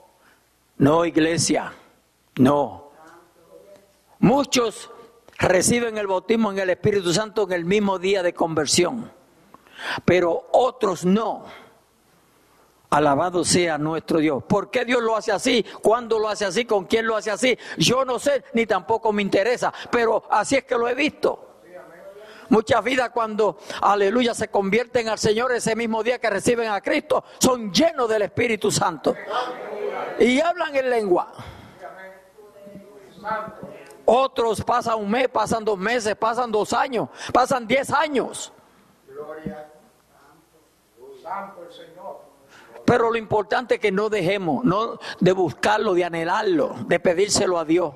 [0.78, 1.74] no iglesia,
[2.40, 2.92] no.
[4.20, 4.90] Muchos
[5.38, 9.12] reciben el bautismo en el Espíritu Santo en el mismo día de conversión,
[10.06, 11.46] pero otros no.
[12.90, 14.44] Alabado sea nuestro Dios.
[14.46, 15.64] ¿Por qué Dios lo hace así?
[15.82, 16.66] ¿Cuándo lo hace así?
[16.66, 17.56] ¿Con quién lo hace así?
[17.78, 21.46] Yo no sé, ni tampoco me interesa, pero así es que lo he visto.
[22.50, 27.24] Muchas vidas cuando, aleluya, se convierten al Señor ese mismo día que reciben a Cristo,
[27.38, 29.16] son llenos del Espíritu Santo.
[30.20, 31.32] Y hablan en lengua.
[34.06, 38.52] Otros pasan un mes, pasan dos meses, pasan dos años, pasan diez años.
[42.86, 47.66] Pero lo importante es que no dejemos no de buscarlo, de anhelarlo, de pedírselo a
[47.66, 47.94] Dios.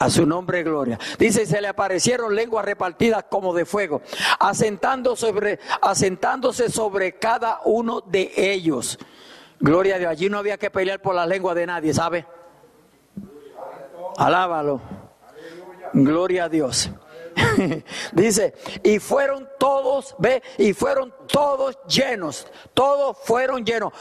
[0.00, 0.98] A su nombre, gloria.
[1.18, 4.02] Dice, se le aparecieron lenguas repartidas como de fuego,
[4.38, 8.98] asentándose sobre, asentándose sobre cada uno de ellos.
[9.58, 10.10] Gloria a Dios.
[10.10, 12.26] Allí no había que pelear por la lengua de nadie, ¿sabe?
[14.16, 14.80] Alábalo.
[15.92, 16.90] Gloria a Dios.
[18.12, 23.92] Dice, y fueron todos, ve, y fueron todos llenos, todos fueron llenos.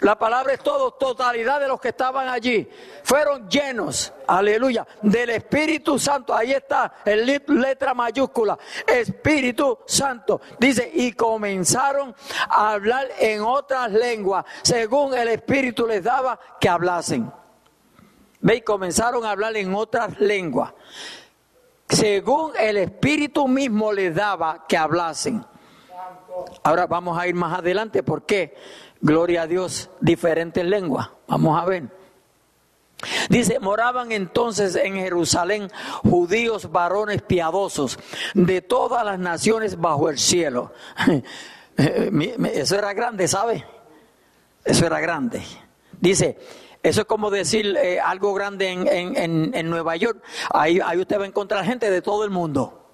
[0.00, 2.68] La palabra es todo, totalidad de los que estaban allí,
[3.02, 6.34] fueron llenos, aleluya, del Espíritu Santo.
[6.34, 10.40] Ahí está, en letra mayúscula, Espíritu Santo.
[10.58, 12.14] Dice, y comenzaron
[12.48, 17.43] a hablar en otras lenguas, según el Espíritu les daba que hablasen.
[18.44, 20.72] Ve, y comenzaron a hablar en otras lenguas
[21.88, 25.44] según el Espíritu mismo les daba que hablasen.
[26.62, 28.56] Ahora vamos a ir más adelante, ¿por qué?
[29.00, 31.08] Gloria a Dios, diferentes lenguas.
[31.28, 31.84] Vamos a ver.
[33.28, 35.70] Dice, moraban entonces en Jerusalén
[36.02, 37.98] judíos varones piadosos
[38.32, 40.72] de todas las naciones bajo el cielo.
[41.76, 43.64] Eso era grande, ¿sabe?
[44.64, 45.42] Eso era grande.
[46.00, 46.38] Dice,
[46.84, 50.22] eso es como decir eh, algo grande en, Nueva York.
[50.50, 52.86] Ahí, ahí usted va a encontrar gente de todo el mundo.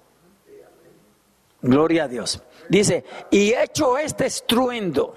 [1.61, 2.41] Gloria a Dios.
[2.69, 5.13] Dice, y hecho este estruendo,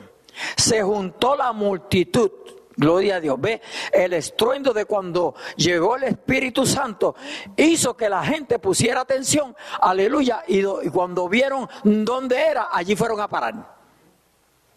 [0.57, 2.33] se juntó la multitud.
[2.77, 3.41] Gloria a Dios.
[3.41, 7.15] Ve, el estruendo de cuando llegó el Espíritu Santo
[7.57, 9.55] hizo que la gente pusiera atención.
[9.81, 10.43] Aleluya.
[10.49, 13.55] Y, y cuando vieron dónde era, allí fueron a parar.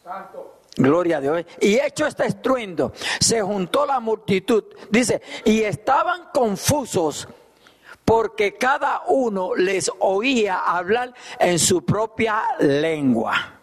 [0.03, 0.56] Santo.
[0.77, 1.45] Gloria a Dios.
[1.59, 7.27] Y hecho este estruendo, se juntó la multitud, dice, y estaban confusos
[8.05, 13.59] porque cada uno les oía hablar en su propia lengua.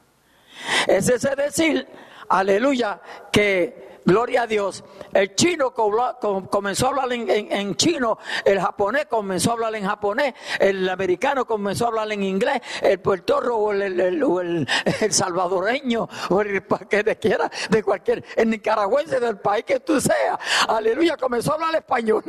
[0.87, 1.87] Es ese decir,
[2.29, 3.01] aleluya,
[3.33, 4.85] que Gloria a Dios.
[5.13, 10.89] El chino comenzó a hablar en, chino, el japonés comenzó a hablar en japonés, el
[10.89, 14.67] americano comenzó a hablar en inglés, el puertorro o el,
[15.11, 20.39] salvadoreño o el que de quiera, de cualquier, nicaragüense del país que tú seas,
[20.69, 22.25] aleluya, comenzó a hablar español.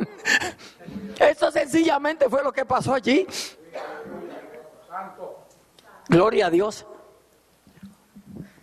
[1.18, 3.26] Eso sencillamente fue lo que pasó allí.
[6.08, 6.86] Gloria a Dios.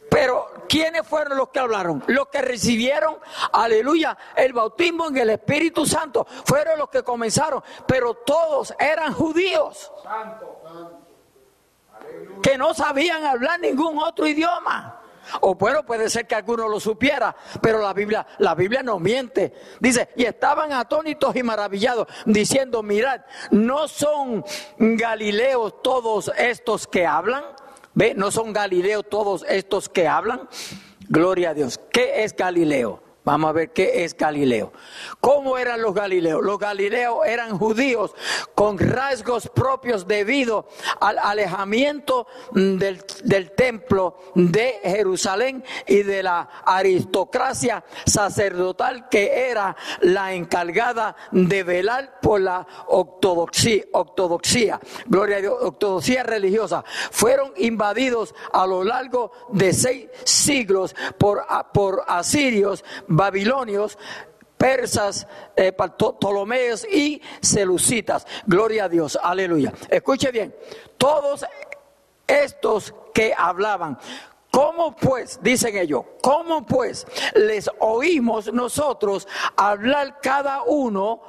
[0.09, 2.03] Pero ¿quiénes fueron los que hablaron?
[2.07, 3.17] Los que recibieron,
[3.51, 6.25] aleluya, el bautismo en el Espíritu Santo.
[6.45, 9.91] Fueron los que comenzaron, pero todos eran judíos.
[12.41, 14.99] Que no sabían hablar ningún otro idioma.
[15.41, 19.53] O bueno, puede ser que alguno lo supiera, pero la Biblia, la Biblia no miente.
[19.79, 24.43] Dice, y estaban atónitos y maravillados, diciendo, mirad, ¿no son
[24.79, 27.43] galileos todos estos que hablan?
[27.95, 28.13] ¿Ve?
[28.15, 30.47] ¿No son Galileo todos estos que hablan?
[31.09, 31.79] Gloria a Dios.
[31.91, 33.01] ¿Qué es Galileo?
[33.25, 34.73] Vamos a ver qué es Galileo.
[35.21, 36.43] ¿Cómo eran los Galileos?
[36.43, 38.13] Los Galileos eran judíos
[38.53, 40.67] con rasgos propios debido
[40.99, 50.33] al alejamiento del, del, templo de Jerusalén y de la aristocracia sacerdotal que era la
[50.33, 56.83] encargada de velar por la ortodoxia, ortodoxia gloria a Dios, ortodoxia religiosa.
[57.11, 62.83] Fueron invadidos a lo largo de seis siglos por, por asirios
[63.15, 63.97] babilonios,
[64.57, 68.25] persas, eh, ptolomeos y selucitas.
[68.45, 69.73] Gloria a Dios, aleluya.
[69.89, 70.55] Escuche bien,
[70.97, 71.45] todos
[72.27, 73.97] estos que hablaban,
[74.53, 81.23] ¿Cómo pues, dicen ellos, cómo pues les oímos nosotros hablar cada uno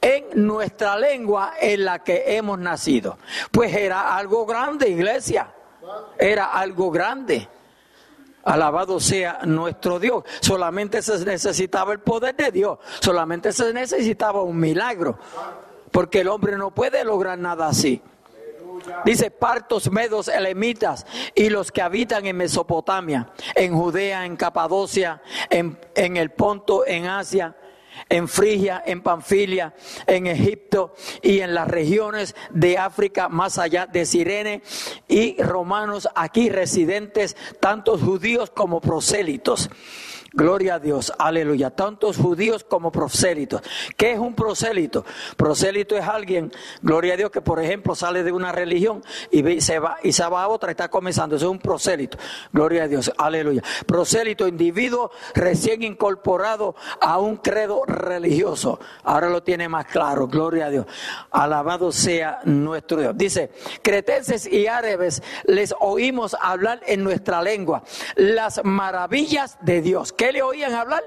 [0.00, 3.16] en nuestra lengua en la que hemos nacido?
[3.52, 5.54] Pues era algo grande, iglesia.
[6.18, 7.48] Era algo grande.
[8.44, 10.24] Alabado sea nuestro Dios.
[10.40, 12.78] Solamente se necesitaba el poder de Dios.
[13.00, 15.18] Solamente se necesitaba un milagro.
[15.90, 18.02] Porque el hombre no puede lograr nada así.
[19.04, 25.78] Dice partos, medos, elemitas y los que habitan en Mesopotamia, en Judea, en Capadocia, en,
[25.94, 27.56] en el Ponto, en Asia,
[28.08, 29.74] en Frigia, en Panfilia,
[30.06, 34.62] en Egipto y en las regiones de África más allá de Sirene
[35.08, 39.70] y romanos aquí residentes, tantos judíos como prosélitos.
[40.36, 41.70] Gloria a Dios, aleluya.
[41.70, 43.62] Tantos judíos como prosélitos.
[43.96, 45.04] ¿Qué es un prosélito?
[45.36, 46.50] Prosélito es alguien,
[46.82, 50.26] gloria a Dios, que por ejemplo sale de una religión y se va, y se
[50.26, 51.36] va a otra está comenzando.
[51.36, 52.18] Eso es un prosélito.
[52.52, 53.62] Gloria a Dios, aleluya.
[53.86, 58.80] Prosélito, individuo recién incorporado a un credo religioso.
[59.04, 60.86] Ahora lo tiene más claro, gloria a Dios.
[61.30, 63.16] Alabado sea nuestro Dios.
[63.16, 63.52] Dice,
[63.82, 67.84] cretenses y árabes les oímos hablar en nuestra lengua
[68.16, 70.12] las maravillas de Dios.
[70.12, 71.02] ¿Qué le oían hablar?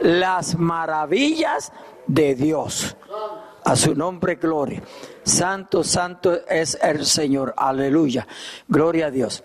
[0.00, 1.72] Las maravillas
[2.06, 2.96] de Dios.
[3.64, 4.82] A su nombre, gloria.
[5.22, 7.54] Santo, santo es el Señor.
[7.56, 8.26] Aleluya.
[8.68, 9.42] Gloria a Dios.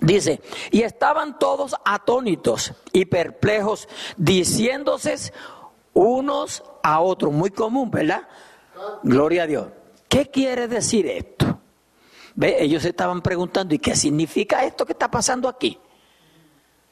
[0.00, 0.40] Dice,
[0.70, 5.32] y estaban todos atónitos y perplejos, diciéndose
[5.92, 8.22] unos a otros, muy común, ¿verdad?
[9.02, 9.66] Gloria a Dios.
[10.08, 11.60] ¿Qué quiere decir esto?
[12.34, 12.56] ¿Ve?
[12.62, 15.78] Ellos estaban preguntando, ¿y qué significa esto que está pasando aquí?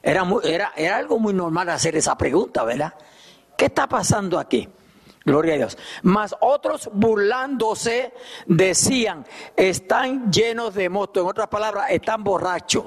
[0.01, 2.93] Era, era, era algo muy normal hacer esa pregunta, ¿verdad?
[3.57, 4.67] ¿Qué está pasando aquí?
[5.25, 5.77] Gloria a Dios.
[6.03, 8.13] Mas otros burlándose
[8.47, 9.25] decían,
[9.55, 11.21] están llenos de moto.
[11.21, 12.85] En otras palabras, están borrachos.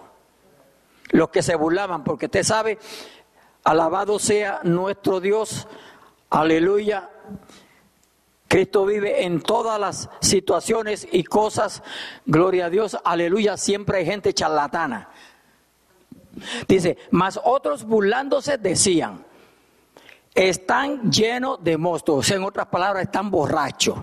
[1.10, 2.78] Los que se burlaban, porque usted sabe,
[3.64, 5.68] alabado sea nuestro Dios.
[6.30, 7.10] Aleluya.
[8.48, 11.82] Cristo vive en todas las situaciones y cosas.
[12.24, 12.96] Gloria a Dios.
[13.04, 13.56] Aleluya.
[13.56, 15.10] Siempre hay gente charlatana.
[16.66, 19.24] Dice, mas otros burlándose decían,
[20.34, 23.98] están llenos de mosto, o sea, en otras palabras, están borrachos.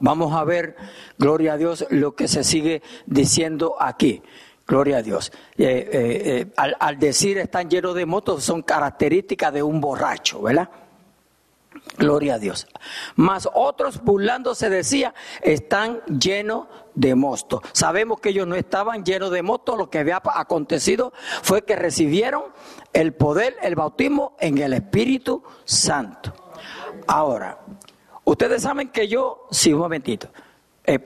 [0.00, 0.76] Vamos a ver,
[1.18, 4.22] gloria a Dios, lo que se sigue diciendo aquí.
[4.66, 5.32] Gloria a Dios.
[5.56, 10.42] Eh, eh, eh, al, al, decir están llenos de motos, son características de un borracho,
[10.42, 10.68] ¿verdad?
[11.96, 12.66] Gloria a Dios.
[13.16, 17.62] Mas otros burlándose decía, están llenos de mosto.
[17.72, 21.12] Sabemos que ellos no estaban llenos de mosto, lo que había acontecido
[21.42, 22.44] fue que recibieron
[22.92, 26.32] el poder, el bautismo en el Espíritu Santo.
[27.06, 27.58] Ahora,
[28.24, 30.28] ustedes saben que yo, sí, un momentito,
[30.84, 31.00] eh,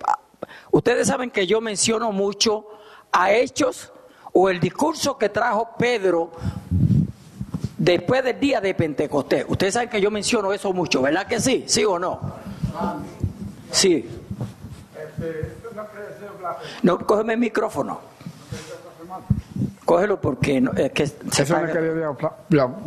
[0.70, 2.66] ustedes saben que yo menciono mucho
[3.12, 3.92] a hechos
[4.32, 6.32] o el discurso que trajo Pedro
[7.82, 9.44] después del día de Pentecostés.
[9.48, 11.64] Ustedes saben que yo menciono eso mucho, ¿verdad que sí?
[11.66, 12.20] ¿Sí o no?
[13.72, 14.08] Sí.
[16.82, 18.00] No, cógeme el micrófono.
[19.84, 22.16] Cógelo porque no, es que se Eso no quería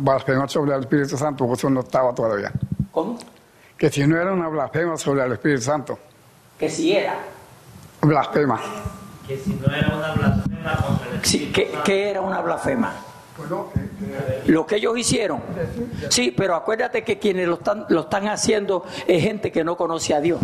[0.00, 2.50] blasfemar sobre el Espíritu Santo, porque eso no estaba todavía.
[2.90, 3.18] ¿Cómo?
[3.76, 5.98] Que si no era una blasfema sobre el Espíritu Santo.
[6.58, 7.18] Que si era.
[8.00, 8.58] Blasfema.
[9.26, 11.84] Que si no era una blasfema contra el Espíritu Sí, ¿qué, Santo.
[11.84, 12.94] qué era una blasfema?
[14.46, 15.40] Lo que ellos hicieron.
[16.08, 20.14] Sí, pero acuérdate que quienes lo están, lo están haciendo es gente que no conoce
[20.14, 20.40] a Dios.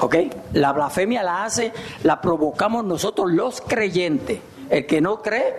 [0.00, 0.16] ¿Ok?
[0.52, 1.72] La blasfemia la hace,
[2.04, 4.40] la provocamos nosotros los creyentes.
[4.70, 5.54] El que no cree,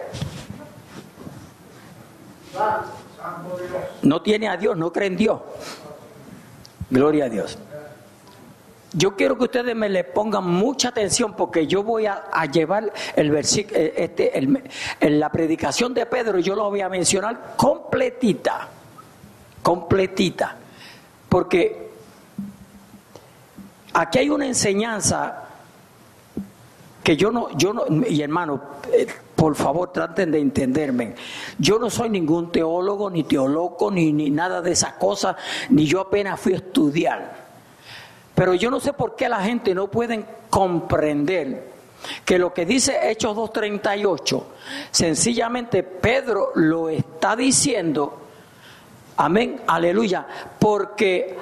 [4.03, 5.41] no tiene a Dios, no cree en Dios.
[6.89, 7.57] Gloria a Dios.
[8.93, 13.29] Yo quiero que ustedes me le pongan mucha atención porque yo voy a, llevar el
[13.29, 14.63] versículo, este, el-
[14.99, 18.67] en la predicación de Pedro, yo lo voy a mencionar completita,
[19.61, 20.55] completita,
[21.29, 21.89] porque
[23.93, 25.43] aquí hay una enseñanza
[27.03, 28.59] que yo no, yo no, y hermano,
[28.91, 31.15] eh, por favor traten de entenderme.
[31.59, 35.35] Yo no soy ningún teólogo, ni teólogo, ni, ni nada de esas cosas,
[35.69, 37.38] ni yo apenas fui a estudiar.
[38.39, 41.71] Pero yo no sé por qué la gente no puede comprender
[42.23, 44.43] que lo que dice Hechos 2.38,
[44.91, 48.17] sencillamente Pedro lo está diciendo,
[49.17, 50.25] amén, aleluya,
[50.57, 51.37] porque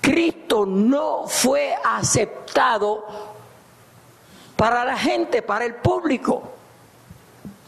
[0.00, 3.06] Cristo no fue aceptado
[4.56, 6.42] para la gente, para el público.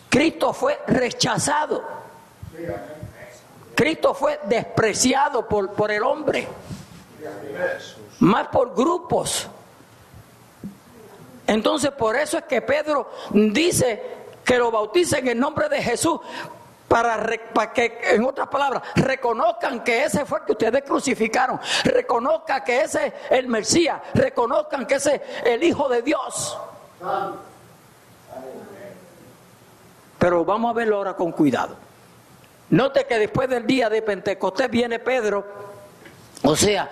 [0.09, 1.85] Cristo fue rechazado.
[3.76, 6.49] Cristo fue despreciado por, por el hombre
[8.23, 9.49] más por grupos.
[11.47, 14.01] Entonces, por eso es que Pedro dice
[14.45, 16.20] que lo bautice en el nombre de Jesús,
[16.87, 17.20] para,
[17.53, 22.83] para que, en otras palabras, reconozcan que ese fue el que ustedes crucificaron, reconozcan que
[22.83, 26.57] ese es el Mesías, reconozcan que ese es el Hijo de Dios.
[30.18, 31.75] Pero vamos a verlo ahora con cuidado.
[32.70, 35.45] Note que después del día de Pentecostés viene Pedro,
[36.45, 36.89] o sea,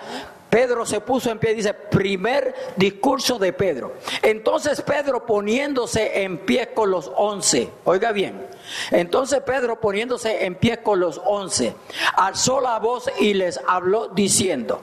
[0.51, 3.93] Pedro se puso en pie, dice, primer discurso de Pedro.
[4.21, 8.45] Entonces Pedro poniéndose en pie con los once, oiga bien,
[8.91, 11.73] entonces Pedro poniéndose en pie con los once,
[12.17, 14.81] alzó la voz y les habló diciendo,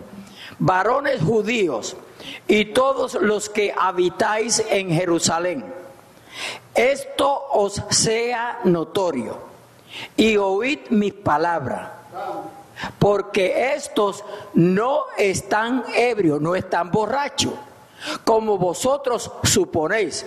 [0.58, 1.98] varones judíos
[2.46, 5.66] y todos los que habitáis en Jerusalén,
[6.74, 9.36] esto os sea notorio
[10.16, 11.90] y oíd mis palabras
[12.98, 14.24] porque estos
[14.54, 17.54] no están ebrios, no están borrachos,
[18.24, 20.26] como vosotros suponéis,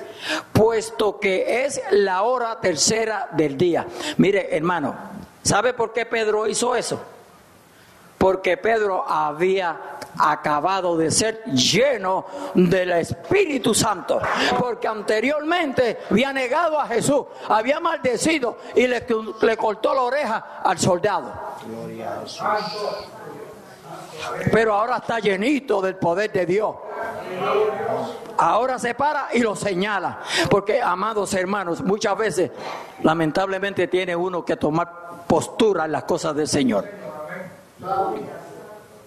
[0.52, 3.88] puesto que es la hora tercera del día.
[4.18, 4.96] Mire, hermano,
[5.44, 7.00] ¿sabe por qué Pedro hizo eso?
[8.22, 14.22] Porque Pedro había acabado de ser lleno del Espíritu Santo,
[14.60, 19.04] porque anteriormente había negado a Jesús, había maldecido y le,
[19.42, 21.34] le cortó la oreja al soldado.
[24.52, 26.76] Pero ahora está llenito del poder de Dios.
[28.38, 30.20] Ahora se para y lo señala.
[30.48, 32.52] Porque, amados hermanos, muchas veces,
[33.02, 37.11] lamentablemente, tiene uno que tomar postura en las cosas del Señor.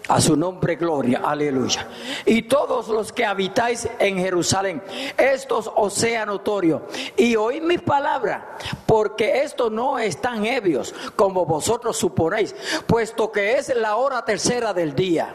[0.07, 1.89] A su nombre, gloria, aleluya.
[2.27, 4.83] Y todos los que habitáis en Jerusalén,
[5.16, 6.83] estos os sea notorio.
[7.16, 8.43] Y oíd mis palabras,
[8.85, 12.55] porque estos no están ebrios, como vosotros suponéis,
[12.87, 15.35] puesto que es la hora tercera del día.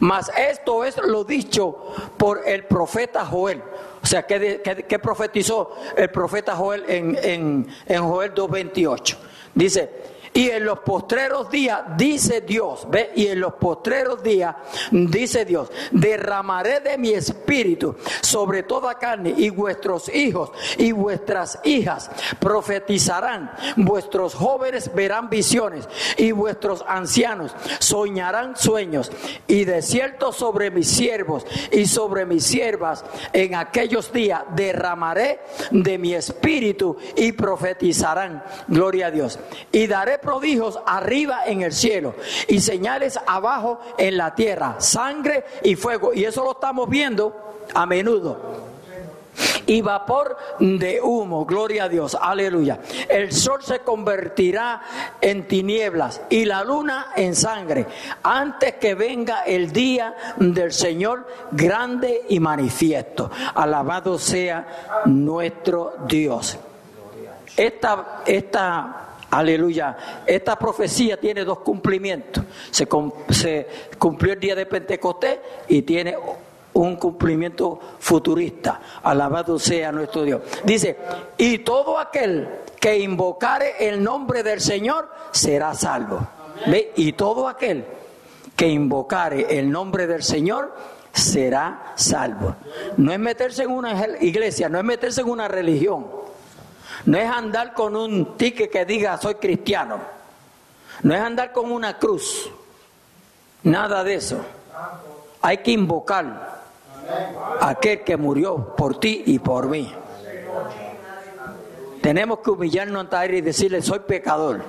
[0.00, 3.62] Mas esto es lo dicho por el profeta Joel.
[4.02, 9.16] O sea, ¿qué, profetizó el profeta Joel en, en, en Joel 2.28?
[9.54, 14.56] Dice, y en los postreros días, dice Dios, ve, y en los postreros días,
[14.90, 22.10] dice Dios, derramaré de mi espíritu sobre toda carne y vuestros hijos y vuestras hijas
[22.38, 29.12] profetizarán, vuestros jóvenes verán visiones y vuestros ancianos soñarán sueños.
[29.46, 35.98] Y de cierto sobre mis siervos y sobre mis siervas en aquellos días derramaré de
[35.98, 39.38] mi espíritu y profetizarán, gloria a Dios,
[39.70, 42.14] y daré prodigios arriba en el cielo
[42.48, 46.14] y señales abajo en la tierra, sangre y fuego.
[46.14, 48.62] Y eso lo estamos viendo a menudo
[49.66, 52.80] y vapor de humo, gloria a Dios, aleluya.
[53.08, 54.82] El sol se convertirá
[55.20, 57.86] en tinieblas y la luna en sangre
[58.22, 63.30] antes que venga el día del Señor grande y manifiesto.
[63.54, 66.58] Alabado sea nuestro Dios.
[67.56, 69.96] Esta, esta Aleluya.
[70.26, 72.44] Esta profecía tiene dos cumplimientos.
[72.70, 72.86] Se,
[73.98, 76.14] cumplió el día de Pentecostés y tiene
[76.74, 78.80] un cumplimiento futurista.
[79.02, 80.42] Alabado sea nuestro Dios.
[80.64, 80.98] Dice,
[81.38, 82.46] y todo aquel
[82.78, 86.20] que invocare el nombre del Señor será salvo.
[86.66, 86.92] ¿Ve?
[86.96, 87.86] Y todo aquel
[88.54, 90.76] que invocare el nombre del Señor
[91.10, 92.54] será salvo.
[92.98, 96.06] No es meterse en una iglesia, no es meterse en una religión.
[97.06, 99.98] No es andar con un ticket que diga soy cristiano.
[101.02, 102.50] No es andar con una cruz.
[103.64, 104.38] Nada de eso.
[105.40, 106.62] Hay que invocar
[107.60, 109.92] a aquel que murió por ti y por mí.
[112.00, 114.62] Tenemos que humillarnos ante él y decirle soy pecador.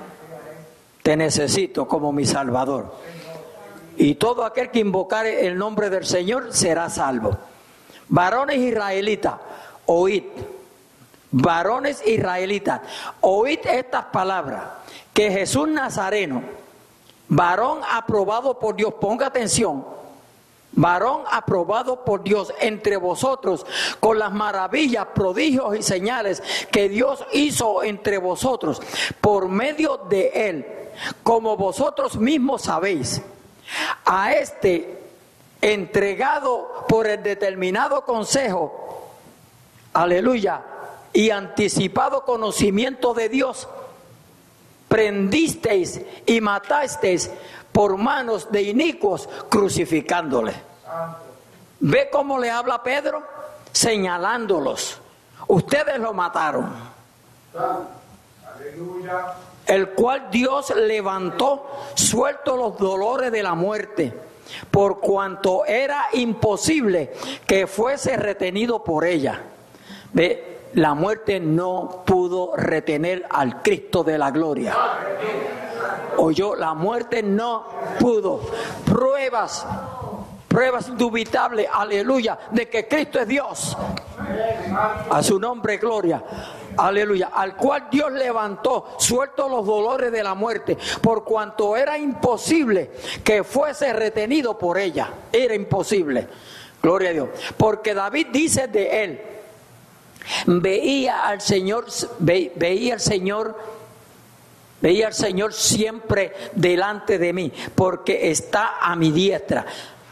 [1.02, 2.94] Te necesito como mi salvador.
[3.96, 7.36] Y todo aquel que invocare el nombre del Señor será salvo.
[8.08, 9.34] Varones israelitas,
[9.86, 10.24] oíd
[11.34, 12.80] varones israelitas,
[13.20, 14.62] oíd estas palabras,
[15.12, 16.42] que Jesús Nazareno,
[17.28, 19.84] varón aprobado por Dios, ponga atención,
[20.72, 23.66] varón aprobado por Dios entre vosotros,
[23.98, 28.80] con las maravillas, prodigios y señales que Dios hizo entre vosotros
[29.20, 30.66] por medio de él,
[31.24, 33.20] como vosotros mismos sabéis.
[34.04, 35.00] A este
[35.60, 39.10] entregado por el determinado consejo,
[39.94, 40.62] aleluya,
[41.14, 43.68] y anticipado conocimiento de Dios,
[44.88, 47.30] prendisteis y matasteis
[47.72, 50.52] por manos de inicuos crucificándole.
[51.80, 53.22] ¿Ve cómo le habla Pedro?
[53.72, 55.00] Señalándolos.
[55.46, 56.72] Ustedes lo mataron.
[59.66, 64.12] El cual Dios levantó suelto los dolores de la muerte,
[64.70, 67.12] por cuanto era imposible
[67.46, 69.40] que fuese retenido por ella.
[70.12, 70.53] ¿Ve?
[70.74, 74.74] La muerte no pudo retener al Cristo de la gloria.
[76.16, 77.64] Oyó, la muerte no
[77.98, 78.40] pudo.
[78.84, 79.66] Pruebas,
[80.48, 83.76] pruebas indubitables, aleluya, de que Cristo es Dios.
[85.10, 86.22] A su nombre, gloria.
[86.76, 92.90] Aleluya, al cual Dios levantó, suelto los dolores de la muerte, por cuanto era imposible
[93.22, 95.08] que fuese retenido por ella.
[95.32, 96.26] Era imposible.
[96.82, 97.28] Gloria a Dios.
[97.56, 99.20] Porque David dice de él,
[100.46, 101.86] Veía al Señor,
[102.18, 103.58] veía al Señor,
[104.80, 109.66] veía al Señor siempre delante de mí, porque está a mi diestra.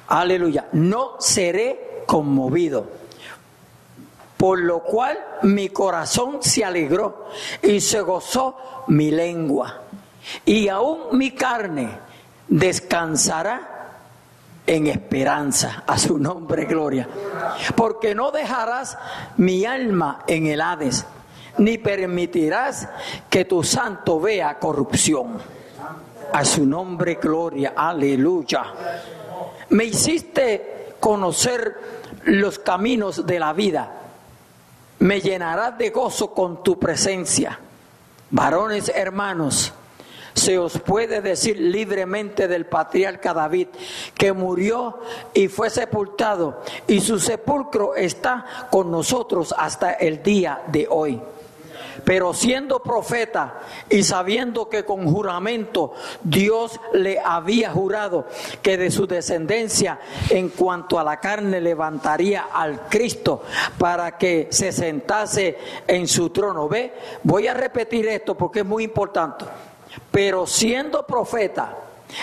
[0.09, 0.67] Aleluya.
[0.73, 3.03] No seré conmovido.
[4.37, 7.29] Por lo cual mi corazón se alegró
[7.63, 9.83] y se gozó mi lengua.
[10.45, 11.99] Y aún mi carne
[12.49, 13.82] descansará
[14.67, 15.85] en esperanza.
[15.87, 17.09] A su nombre, gloria.
[17.75, 18.97] Porque no dejarás
[19.37, 21.05] mi alma en el Hades,
[21.59, 22.89] ni permitirás
[23.29, 25.39] que tu santo vea corrupción.
[26.33, 27.75] A su nombre, gloria.
[27.77, 28.65] Aleluya.
[29.71, 31.77] Me hiciste conocer
[32.25, 33.93] los caminos de la vida.
[35.01, 37.59] Me llenarás de gozo con tu presencia.
[38.31, 39.75] Varones hermanos,
[40.35, 43.69] se os puede decir libremente del patriarca David,
[44.15, 44.99] que murió
[45.35, 51.21] y fue sepultado, y su sepulcro está con nosotros hasta el día de hoy.
[52.05, 58.27] Pero siendo profeta y sabiendo que con juramento Dios le había jurado
[58.63, 63.43] que de su descendencia en cuanto a la carne levantaría al Cristo
[63.79, 66.69] para que se sentase en su trono.
[66.69, 69.45] Ve, voy a repetir esto porque es muy importante.
[70.11, 71.77] Pero siendo profeta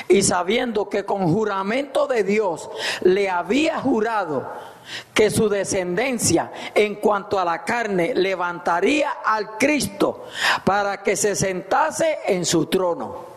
[0.08, 2.70] y sabiendo que con juramento de Dios
[3.02, 4.48] le había jurado
[5.14, 10.26] que su descendencia en cuanto a la carne levantaría al Cristo
[10.64, 13.30] para que se sentase en su trono.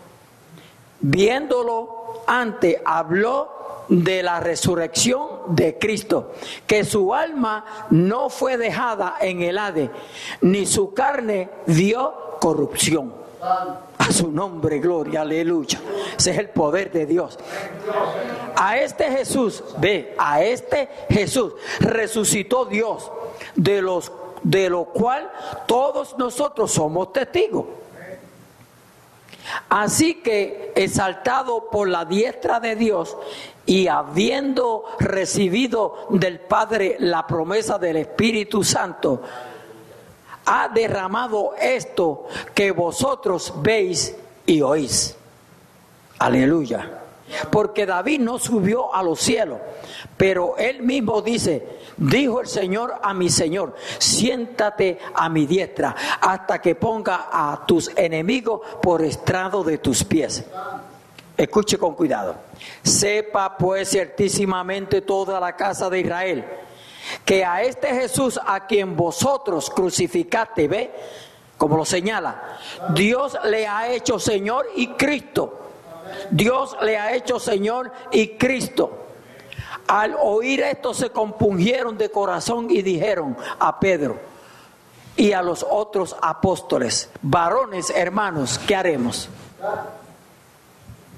[1.00, 6.32] Viéndolo antes, habló de la resurrección de Cristo,
[6.66, 9.90] que su alma no fue dejada en el Hade,
[10.40, 13.12] ni su carne dio corrupción.
[14.12, 15.80] Su nombre, gloria, aleluya.
[16.18, 17.38] Ese es el poder de Dios.
[18.56, 23.10] A este Jesús, ve, a este Jesús resucitó Dios,
[23.56, 25.30] de los de lo cual
[25.66, 27.66] todos nosotros somos testigos.
[29.68, 33.16] Así que, exaltado por la diestra de Dios
[33.66, 39.22] y habiendo recibido del Padre la promesa del Espíritu Santo,
[40.46, 44.14] ha derramado esto que vosotros veis
[44.46, 45.16] y oís.
[46.18, 46.98] Aleluya.
[47.50, 49.58] Porque David no subió a los cielos,
[50.16, 51.66] pero él mismo dice,
[51.96, 57.90] dijo el Señor a mi Señor, siéntate a mi diestra hasta que ponga a tus
[57.96, 60.44] enemigos por estrado de tus pies.
[61.36, 62.36] Escuche con cuidado.
[62.82, 66.44] Sepa pues ciertísimamente toda la casa de Israel
[67.24, 70.90] que a este Jesús a quien vosotros crucificaste, ve,
[71.56, 72.58] como lo señala,
[72.94, 75.58] Dios le ha hecho Señor y Cristo.
[76.30, 78.98] Dios le ha hecho Señor y Cristo.
[79.86, 84.18] Al oír esto se compungieron de corazón y dijeron a Pedro
[85.16, 89.28] y a los otros apóstoles, varones hermanos, ¿qué haremos?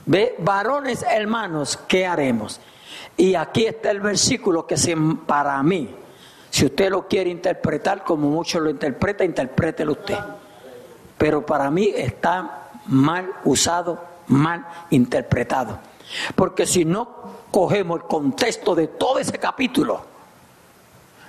[0.07, 0.35] ¿Ve?
[0.39, 2.61] Varones hermanos, ¿qué haremos?
[3.17, 4.77] Y aquí está el versículo que
[5.27, 5.95] para mí,
[6.51, 10.19] si usted lo quiere interpretar como muchos lo interpreta, interprételo usted.
[11.17, 15.79] Pero para mí está mal usado, mal interpretado.
[16.35, 17.09] Porque si no
[17.51, 20.05] cogemos el contexto de todo ese capítulo,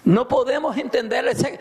[0.06, 1.60] no podemos entender ese,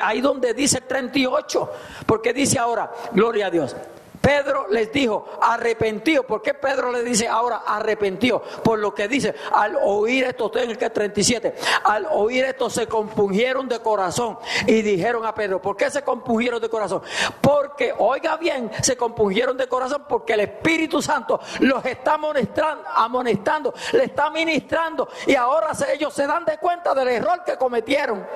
[0.00, 1.72] ahí donde dice 38,
[2.06, 3.76] porque dice ahora, gloria a Dios,
[4.24, 6.22] Pedro les dijo, arrepentido.
[6.22, 8.40] ¿Por qué Pedro le dice ahora arrepentido?
[8.40, 11.54] Por lo que dice, al oír esto, estoy en el 37,
[11.84, 16.58] al oír esto se compungieron de corazón y dijeron a Pedro, ¿por qué se compungieron
[16.62, 17.02] de corazón?
[17.42, 23.74] Porque, oiga bien, se compungieron de corazón porque el Espíritu Santo los está amonestando, amonestando
[23.92, 28.26] le está ministrando y ahora ellos se dan de cuenta del error que cometieron.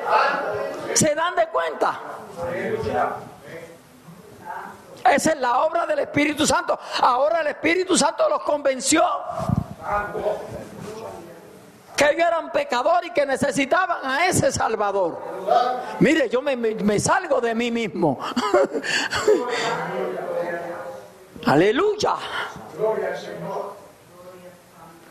[0.92, 2.00] Se dan de cuenta.
[5.04, 6.78] Esa es la obra del Espíritu Santo.
[7.00, 9.02] Ahora el Espíritu Santo los convenció
[11.98, 15.20] que ellos eran pecadores y que necesitaban a ese Salvador.
[15.98, 18.20] Mire, yo me, salgo de mí mismo.
[21.46, 22.14] Aleluya.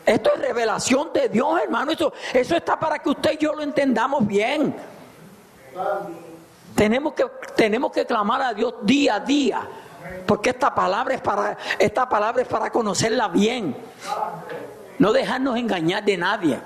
[0.06, 1.92] Esto es revelación de Dios, hermano.
[1.92, 4.74] Eso, eso está para que usted y yo lo entendamos bien.
[6.78, 7.26] Tenemos que,
[7.56, 9.68] tenemos que clamar a Dios día a día.
[10.24, 13.76] Porque esta palabra es para, esta palabra para conocerla bien.
[15.00, 16.60] No dejarnos engañar de nadie.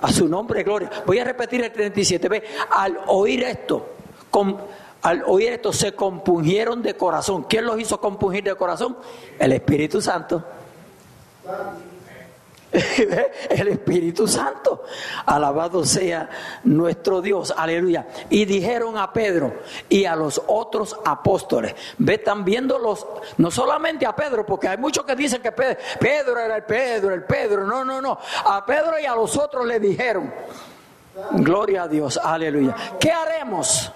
[0.00, 0.90] A su nombre, gloria.
[1.04, 2.28] Voy a repetir el 37.
[2.30, 3.90] Ve, al oír esto,
[5.02, 7.44] al oír esto se compungieron de corazón.
[7.44, 8.96] ¿Quién los hizo compungir de corazón?
[9.38, 10.42] El Espíritu Santo.
[13.50, 14.84] el Espíritu Santo.
[15.26, 16.28] Alabado sea
[16.64, 17.54] nuestro Dios.
[17.56, 18.06] Aleluya.
[18.30, 19.54] Y dijeron a Pedro
[19.88, 21.74] y a los otros apóstoles.
[21.98, 23.06] Ve, están viendo los,
[23.38, 27.24] no solamente a Pedro, porque hay muchos que dicen que Pedro, era el Pedro, el
[27.24, 27.66] Pedro.
[27.66, 28.18] No, no, no.
[28.44, 30.32] A Pedro y a los otros le dijeron.
[31.32, 32.18] Gloria a Dios.
[32.22, 32.74] Aleluya.
[32.98, 33.92] ¿Qué haremos?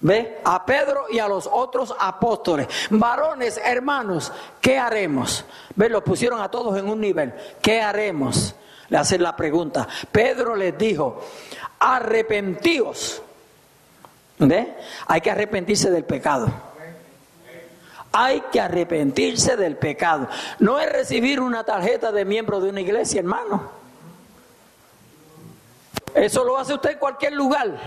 [0.00, 0.40] ¿Ve?
[0.44, 2.68] A Pedro y a los otros apóstoles.
[2.90, 5.44] Varones, hermanos, ¿qué haremos?
[5.74, 5.88] ¿Ve?
[5.88, 7.32] Los pusieron a todos en un nivel.
[7.62, 8.54] ¿Qué haremos?
[8.88, 9.88] Le hacen la pregunta.
[10.12, 11.22] Pedro les dijo,
[11.78, 13.22] arrepentíos.
[14.38, 14.76] ¿Ve?
[15.06, 16.48] Hay que arrepentirse del pecado.
[18.12, 20.28] Hay que arrepentirse del pecado.
[20.58, 23.70] No es recibir una tarjeta de miembro de una iglesia, hermano.
[26.14, 27.78] Eso lo hace usted en cualquier lugar.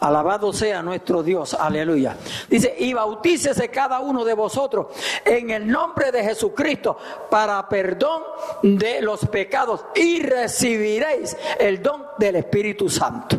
[0.00, 2.16] Alabado sea nuestro Dios, aleluya.
[2.48, 4.86] Dice, y bautícese cada uno de vosotros
[5.24, 6.96] en el nombre de Jesucristo
[7.30, 8.22] para perdón
[8.62, 13.36] de los pecados y recibiréis el don del Espíritu Santo.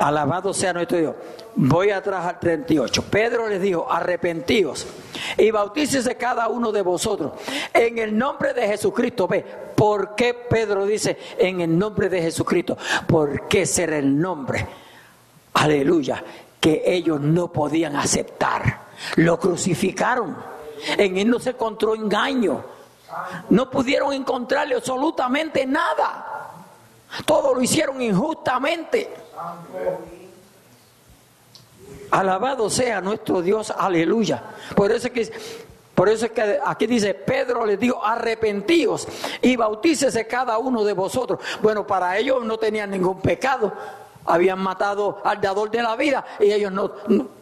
[0.00, 1.14] Alabado sea nuestro Dios.
[1.54, 3.04] Voy atrás al 38.
[3.10, 4.86] Pedro les dijo, arrepentíos
[5.36, 7.32] y bautícese cada uno de vosotros
[7.74, 9.28] en el nombre de Jesucristo.
[9.28, 9.44] Ve,
[9.76, 12.78] ¿por qué Pedro dice en el nombre de Jesucristo?
[13.06, 14.66] ¿Por qué será el nombre?
[15.54, 16.22] Aleluya,
[16.60, 18.86] que ellos no podían aceptar.
[19.16, 20.36] Lo crucificaron.
[20.96, 22.64] En él no se encontró engaño.
[23.50, 26.50] No pudieron encontrarle absolutamente nada.
[27.26, 29.12] Todo lo hicieron injustamente.
[32.10, 34.42] Alabado sea nuestro Dios, aleluya.
[34.74, 35.32] Por eso es que,
[35.94, 39.08] por eso es que aquí dice, Pedro les dijo, arrepentíos
[39.40, 41.40] y bautícese cada uno de vosotros.
[41.62, 43.72] Bueno, para ellos no tenían ningún pecado.
[44.26, 46.92] Habían matado al dador de la vida y ellos no,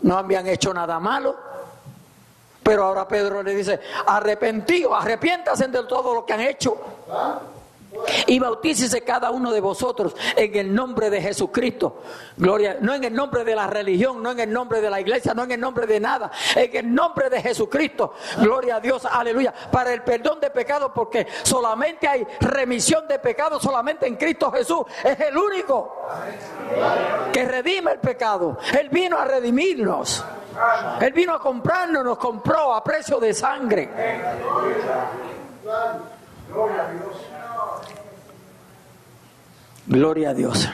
[0.03, 1.37] no, habían hecho nada malo.
[2.62, 6.76] Pero ahora Pedro le dice, arrepentíos, arrepiéntanse de todo lo que han hecho
[8.31, 12.01] y bautícese cada uno de vosotros en el nombre de Jesucristo.
[12.37, 15.35] Gloria, no en el nombre de la religión, no en el nombre de la iglesia,
[15.35, 18.14] no en el nombre de nada, en el nombre de Jesucristo.
[18.39, 19.53] Gloria a Dios, aleluya.
[19.72, 24.83] Para el perdón de pecados, porque solamente hay remisión de pecados, solamente en Cristo Jesús.
[25.03, 26.07] Es el único
[27.33, 28.59] que redime el pecado.
[28.78, 30.24] Él vino a redimirnos.
[31.01, 33.91] Él vino a comprarnos, nos compró a precio de sangre.
[36.53, 37.30] Gloria a Dios.
[39.91, 40.68] Gloria a Dios.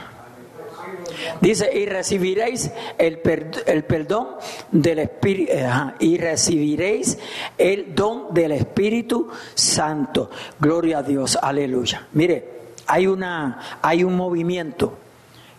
[1.41, 3.21] Dice, y recibiréis el,
[3.67, 4.29] el perdón
[4.71, 5.69] del Espíritu, eh,
[6.01, 7.19] y recibiréis
[7.57, 10.31] el don del Espíritu Santo.
[10.61, 12.07] Gloria a Dios, aleluya.
[12.13, 14.99] Mire, hay, una, hay un movimiento.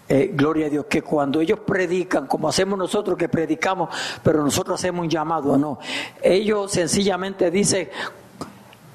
[0.08, 3.90] Eh, gloria a Dios, que cuando ellos predican, como hacemos nosotros que predicamos,
[4.22, 5.80] pero nosotros hacemos un llamado, no.
[6.22, 7.90] Ellos sencillamente dicen,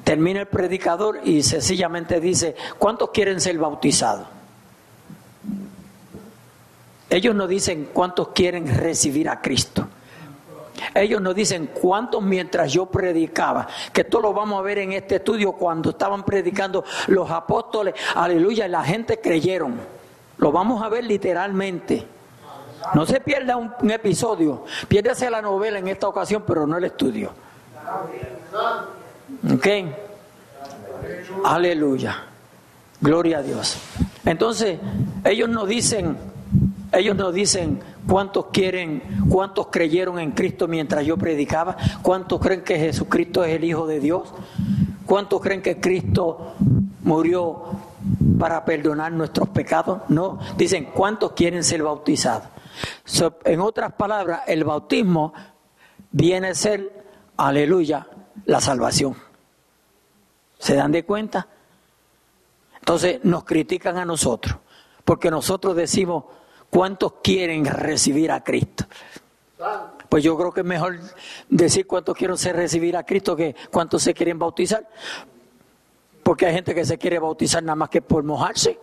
[0.05, 4.42] termina el predicador y sencillamente dice, ¿cuántos quieren ser bautizados?
[7.13, 9.87] Ellos no dicen cuántos quieren recibir a Cristo.
[10.95, 15.17] Ellos no dicen cuántos mientras yo predicaba, que esto lo vamos a ver en este
[15.17, 19.79] estudio cuando estaban predicando los apóstoles, aleluya, y la gente creyeron.
[20.39, 22.03] Lo vamos a ver literalmente.
[22.95, 27.31] No se pierda un, episodio, piérdase la novela en esta ocasión, pero no el estudio.
[29.53, 29.67] ¿Ok?
[31.45, 32.25] Aleluya.
[33.03, 33.77] Gloria a Dios.
[34.25, 34.79] Entonces,
[35.25, 36.32] ellos no dicen,
[36.93, 42.79] ellos no dicen cuántos quieren, cuántos creyeron en Cristo mientras yo predicaba, cuántos creen que
[42.79, 44.35] Jesucristo es el Hijo de Dios,
[45.07, 46.55] cuántos creen que Cristo
[47.03, 47.63] murió
[48.39, 50.03] para perdonar nuestros pecados.
[50.09, 52.49] No, dicen cuántos quieren ser bautizados.
[53.45, 55.33] en otras palabras, el bautismo
[56.11, 57.05] viene a ser,
[57.39, 58.07] aleluya,
[58.45, 59.17] la salvación.
[60.59, 61.49] ¿Se dan de cuenta?
[62.79, 64.57] Entonces nos critican a nosotros,
[65.05, 66.25] porque nosotros decimos
[66.73, 68.87] cuántos quieren recibir a Cristo.
[70.09, 70.99] Pues yo creo que es mejor
[71.51, 74.89] decir cuántos quieren recibir a Cristo que cuántos se quieren bautizar.
[76.23, 78.79] Porque hay gente que se quiere bautizar nada más que por mojarse.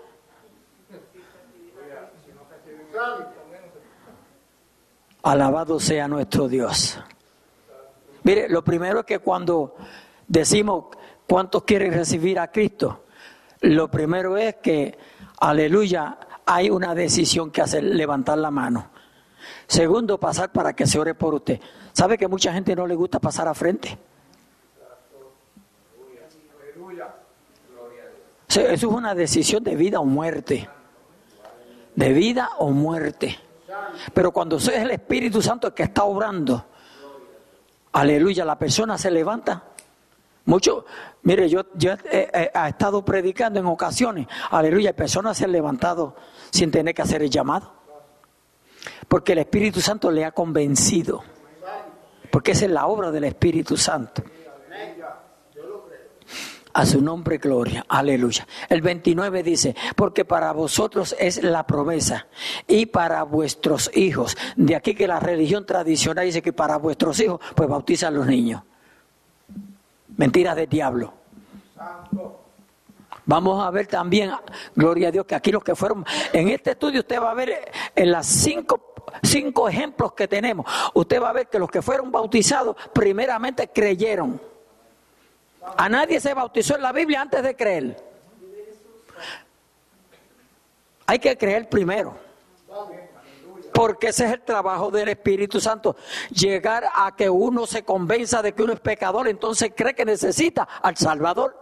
[5.24, 7.00] Alabado sea nuestro Dios.
[8.22, 9.76] Mire, lo primero es que cuando
[10.28, 10.86] decimos
[11.28, 13.06] cuántos quieren recibir a Cristo,
[13.62, 14.96] lo primero es que,
[15.40, 16.20] aleluya,
[16.52, 18.90] hay una decisión que hacer, levantar la mano.
[19.68, 21.60] Segundo, pasar para que se ore por usted.
[21.94, 23.96] ¿Sabe que mucha gente no le gusta pasar a frente?
[28.48, 30.68] Eso es una decisión de vida o muerte.
[31.94, 33.38] De vida o muerte.
[34.12, 36.66] Pero cuando es el Espíritu Santo el que está obrando,
[37.92, 39.69] aleluya, la persona se levanta
[40.50, 40.84] mucho,
[41.22, 46.16] mire, yo, yo he, estado predicando en ocasiones, aleluya, personas se han levantado
[46.50, 47.72] sin tener que hacer el llamado.
[49.08, 51.24] Porque el Espíritu Santo le ha convencido.
[52.32, 54.24] Porque esa es la obra del Espíritu Santo.
[56.74, 58.48] A su nombre gloria, aleluya.
[58.70, 62.26] El 29 dice, porque para vosotros es la promesa
[62.68, 64.36] y para vuestros hijos.
[64.56, 68.64] De aquí que la religión tradicional dice que para vuestros hijos, pues bautizan los niños.
[70.20, 71.14] Mentiras del diablo.
[73.26, 74.34] Vamos a ver también,
[74.76, 77.72] gloria a Dios, que aquí los que fueron, en este estudio usted va a ver
[77.96, 82.12] en las cinco, cinco ejemplos que tenemos, usted va a ver que los que fueron
[82.12, 84.42] bautizados primeramente creyeron.
[85.78, 88.04] A nadie se bautizó en la Biblia antes de creer.
[91.06, 92.18] Hay que creer primero.
[93.80, 95.96] Porque ese es el trabajo del Espíritu Santo.
[96.32, 100.68] Llegar a que uno se convenza de que uno es pecador, entonces cree que necesita
[100.82, 101.58] al Salvador.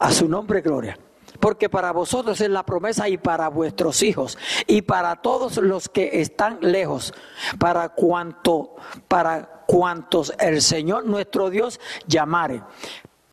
[0.00, 0.98] A su nombre, gloria.
[1.38, 6.20] Porque para vosotros es la promesa y para vuestros hijos y para todos los que
[6.20, 7.14] están lejos,
[7.60, 8.74] para cuanto,
[9.06, 11.78] para cuantos el Señor nuestro Dios
[12.08, 12.60] llamare.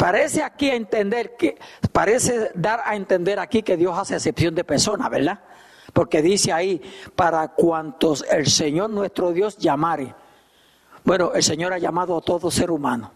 [0.02, 1.60] Parece aquí a entender que,
[1.91, 5.41] parece dar a entender aquí que Dios hace excepción de personas, ¿verdad?
[5.93, 6.82] Porque dice ahí,
[7.16, 10.16] para cuantos el Señor nuestro Dios llamare.
[11.04, 13.12] Bueno, el Señor ha llamado a todo ser humano.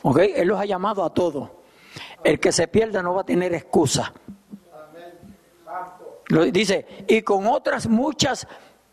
[0.00, 0.20] ¿Ok?
[0.36, 1.50] Él los ha llamado a todos.
[2.24, 4.10] El que se pierda no va a tener excusa.
[6.50, 8.48] Dice, y con otras muchas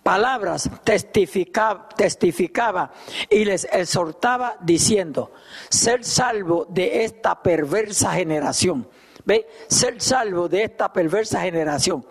[0.09, 2.91] palabras testificaba, testificaba
[3.29, 5.31] y les exhortaba diciendo,
[5.69, 8.89] ser salvo de esta perversa generación.
[9.23, 9.47] ¿Ve?
[9.67, 12.03] Ser salvo de esta perversa generación.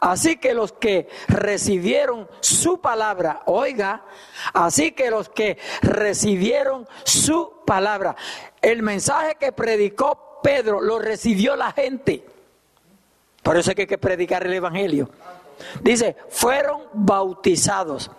[0.00, 4.04] Así que los que recibieron su palabra, oiga,
[4.52, 8.16] así que los que recibieron su palabra,
[8.60, 12.22] el mensaje que predicó Pedro lo recibió la gente.
[13.42, 15.08] Por eso es que hay que predicar el Evangelio.
[15.82, 18.10] Dice, fueron bautizados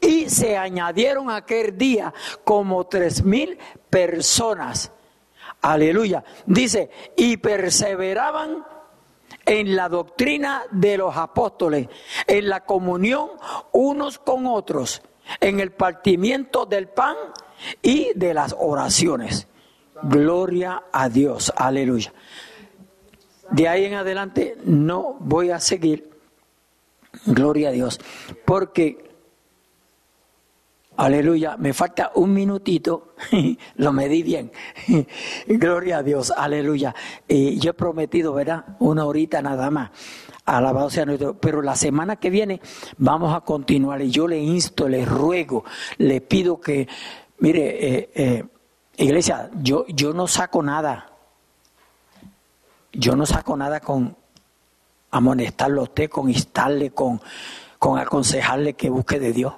[0.00, 2.12] y se añadieron aquel día
[2.44, 3.58] como tres mil
[3.90, 4.92] personas.
[5.60, 6.24] Aleluya.
[6.46, 8.64] Dice, y perseveraban
[9.44, 11.88] en la doctrina de los apóstoles,
[12.26, 13.30] en la comunión
[13.72, 15.02] unos con otros,
[15.40, 17.16] en el partimiento del pan
[17.82, 19.48] y de las oraciones.
[20.02, 21.52] Gloria a Dios.
[21.56, 22.12] Aleluya.
[23.50, 26.10] De ahí en adelante no voy a seguir
[27.28, 28.00] Gloria a Dios.
[28.44, 29.10] Porque,
[30.96, 33.14] aleluya, me falta un minutito,
[33.76, 34.50] lo medí bien.
[35.46, 36.94] Gloria a Dios, aleluya.
[37.26, 38.64] Y yo he prometido, ¿verdad?
[38.78, 39.90] Una horita nada más.
[40.44, 41.34] Alabado sea nuestro.
[41.38, 42.60] Pero la semana que viene
[42.96, 45.64] vamos a continuar y yo le insto, le ruego,
[45.98, 46.88] le pido que,
[47.40, 48.44] mire, eh, eh,
[48.96, 51.12] iglesia, yo, yo no saco nada.
[52.92, 54.16] Yo no saco nada con,
[55.10, 57.20] amonestarlo a usted, con instarle, con,
[57.78, 59.54] con aconsejarle que busque de Dios.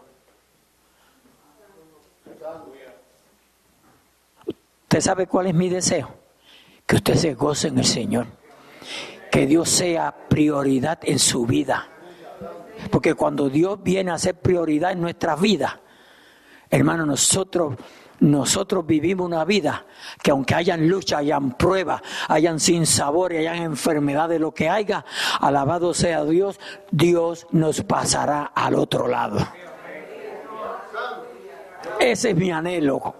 [4.83, 6.11] ¿Usted sabe cuál es mi deseo?
[6.85, 8.27] Que usted se goce en el Señor.
[9.31, 11.89] Que Dios sea prioridad en su vida.
[12.91, 15.81] Porque cuando Dios viene a ser prioridad en nuestra vida,
[16.69, 17.77] hermano, nosotros
[18.21, 19.85] nosotros vivimos una vida
[20.23, 25.05] que aunque hayan lucha, hayan pruebas, hayan sin sabor y hayan enfermedades, lo que haya,
[25.41, 26.61] alabado sea Dios,
[26.91, 29.39] Dios nos pasará al otro lado.
[31.99, 33.15] Ese es mi anhelo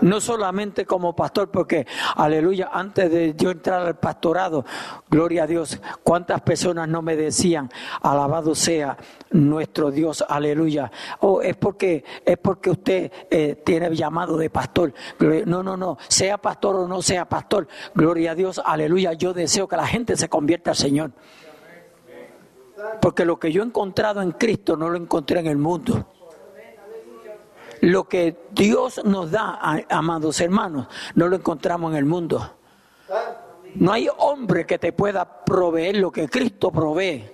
[0.00, 1.86] no solamente como pastor, porque,
[2.16, 4.64] aleluya, antes de yo entrar al pastorado,
[5.08, 7.70] gloria a Dios, cuántas personas no me decían,
[8.02, 8.96] alabado sea
[9.30, 10.90] nuestro Dios, aleluya.
[11.20, 14.92] Oh, es porque, es porque usted eh, tiene llamado de pastor.
[15.46, 19.12] No, no, no, sea pastor o no sea pastor, gloria a Dios, aleluya.
[19.14, 21.12] Yo deseo que la gente se convierta al Señor.
[23.00, 26.06] Porque lo que yo he encontrado en Cristo no lo encontré en el mundo.
[27.80, 29.58] Lo que Dios nos da,
[29.88, 32.56] amados hermanos, no lo encontramos en el mundo.
[33.74, 37.30] No hay hombre que te pueda proveer lo que Cristo provee.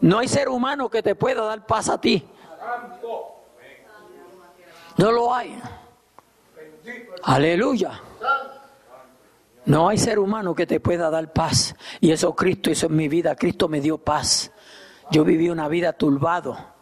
[0.00, 2.24] No hay ser humano que te pueda dar paz a ti.
[4.96, 5.60] No lo hay.
[7.22, 8.00] Aleluya.
[9.64, 11.74] No hay ser humano que te pueda dar paz.
[12.00, 13.34] Y eso Cristo hizo en mi vida.
[13.36, 14.50] Cristo me dio paz.
[15.10, 16.77] Yo viví una vida turbado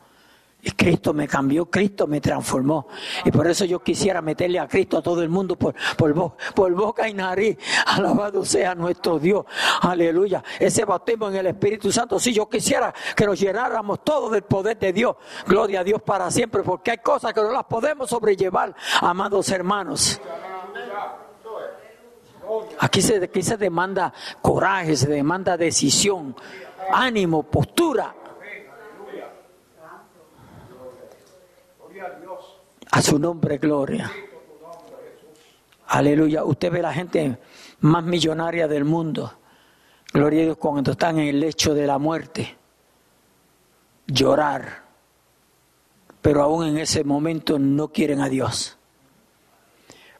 [0.72, 2.88] Cristo me cambió, Cristo me transformó.
[3.24, 7.08] Y por eso yo quisiera meterle a Cristo a todo el mundo por, por, boca
[7.08, 7.56] y nariz.
[7.86, 9.44] Alabado sea nuestro Dios.
[9.82, 10.42] Aleluya.
[10.58, 12.18] Ese bautismo en el Espíritu Santo.
[12.18, 15.16] Si yo quisiera que nos llenáramos todos del poder de Dios.
[15.46, 16.62] Gloria a Dios para siempre.
[16.62, 20.20] Porque hay cosas que no las podemos sobrellevar, amados hermanos.
[22.78, 26.36] Aquí se, aquí se demanda coraje, se demanda decisión,
[26.92, 28.14] ánimo, postura.
[32.96, 34.10] A su nombre, gloria.
[35.88, 36.44] Aleluya.
[36.44, 37.38] Usted ve la gente
[37.80, 39.34] más millonaria del mundo.
[40.14, 42.56] Gloria a Dios cuando están en el lecho de la muerte.
[44.06, 44.82] Llorar.
[46.22, 48.78] Pero aún en ese momento no quieren a Dios.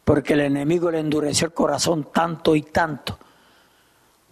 [0.04, 3.18] Porque el enemigo le endureció el corazón tanto y tanto.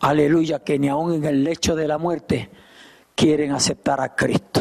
[0.01, 2.51] Aleluya, que ni aún en el lecho de la muerte
[3.14, 4.61] quieren aceptar a Cristo.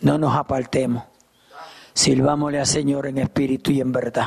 [0.00, 1.13] No nos apartemos.
[1.94, 4.26] Silvámosle al Señor en espíritu y en verdad.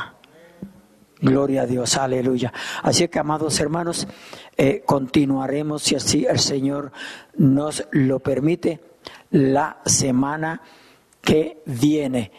[1.20, 2.52] Gloria a Dios, aleluya.
[2.82, 4.06] Así que, amados hermanos,
[4.56, 6.92] eh, continuaremos, si así el Señor
[7.36, 8.80] nos lo permite,
[9.30, 10.62] la semana
[11.20, 12.30] que viene.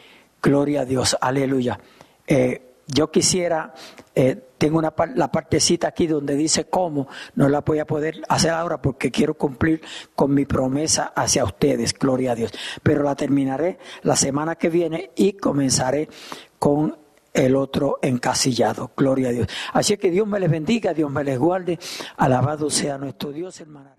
[0.41, 1.79] Gloria a Dios, aleluya.
[2.25, 3.73] Eh, yo quisiera,
[4.15, 8.51] eh, tengo una la partecita aquí donde dice cómo, no la voy a poder hacer
[8.51, 9.81] ahora porque quiero cumplir
[10.15, 12.51] con mi promesa hacia ustedes, gloria a Dios.
[12.81, 16.09] Pero la terminaré la semana que viene y comenzaré
[16.57, 16.97] con
[17.31, 19.47] el otro encasillado, gloria a Dios.
[19.73, 21.77] Así que Dios me les bendiga, Dios me les guarde,
[22.17, 23.91] alabado sea nuestro Dios, hermano.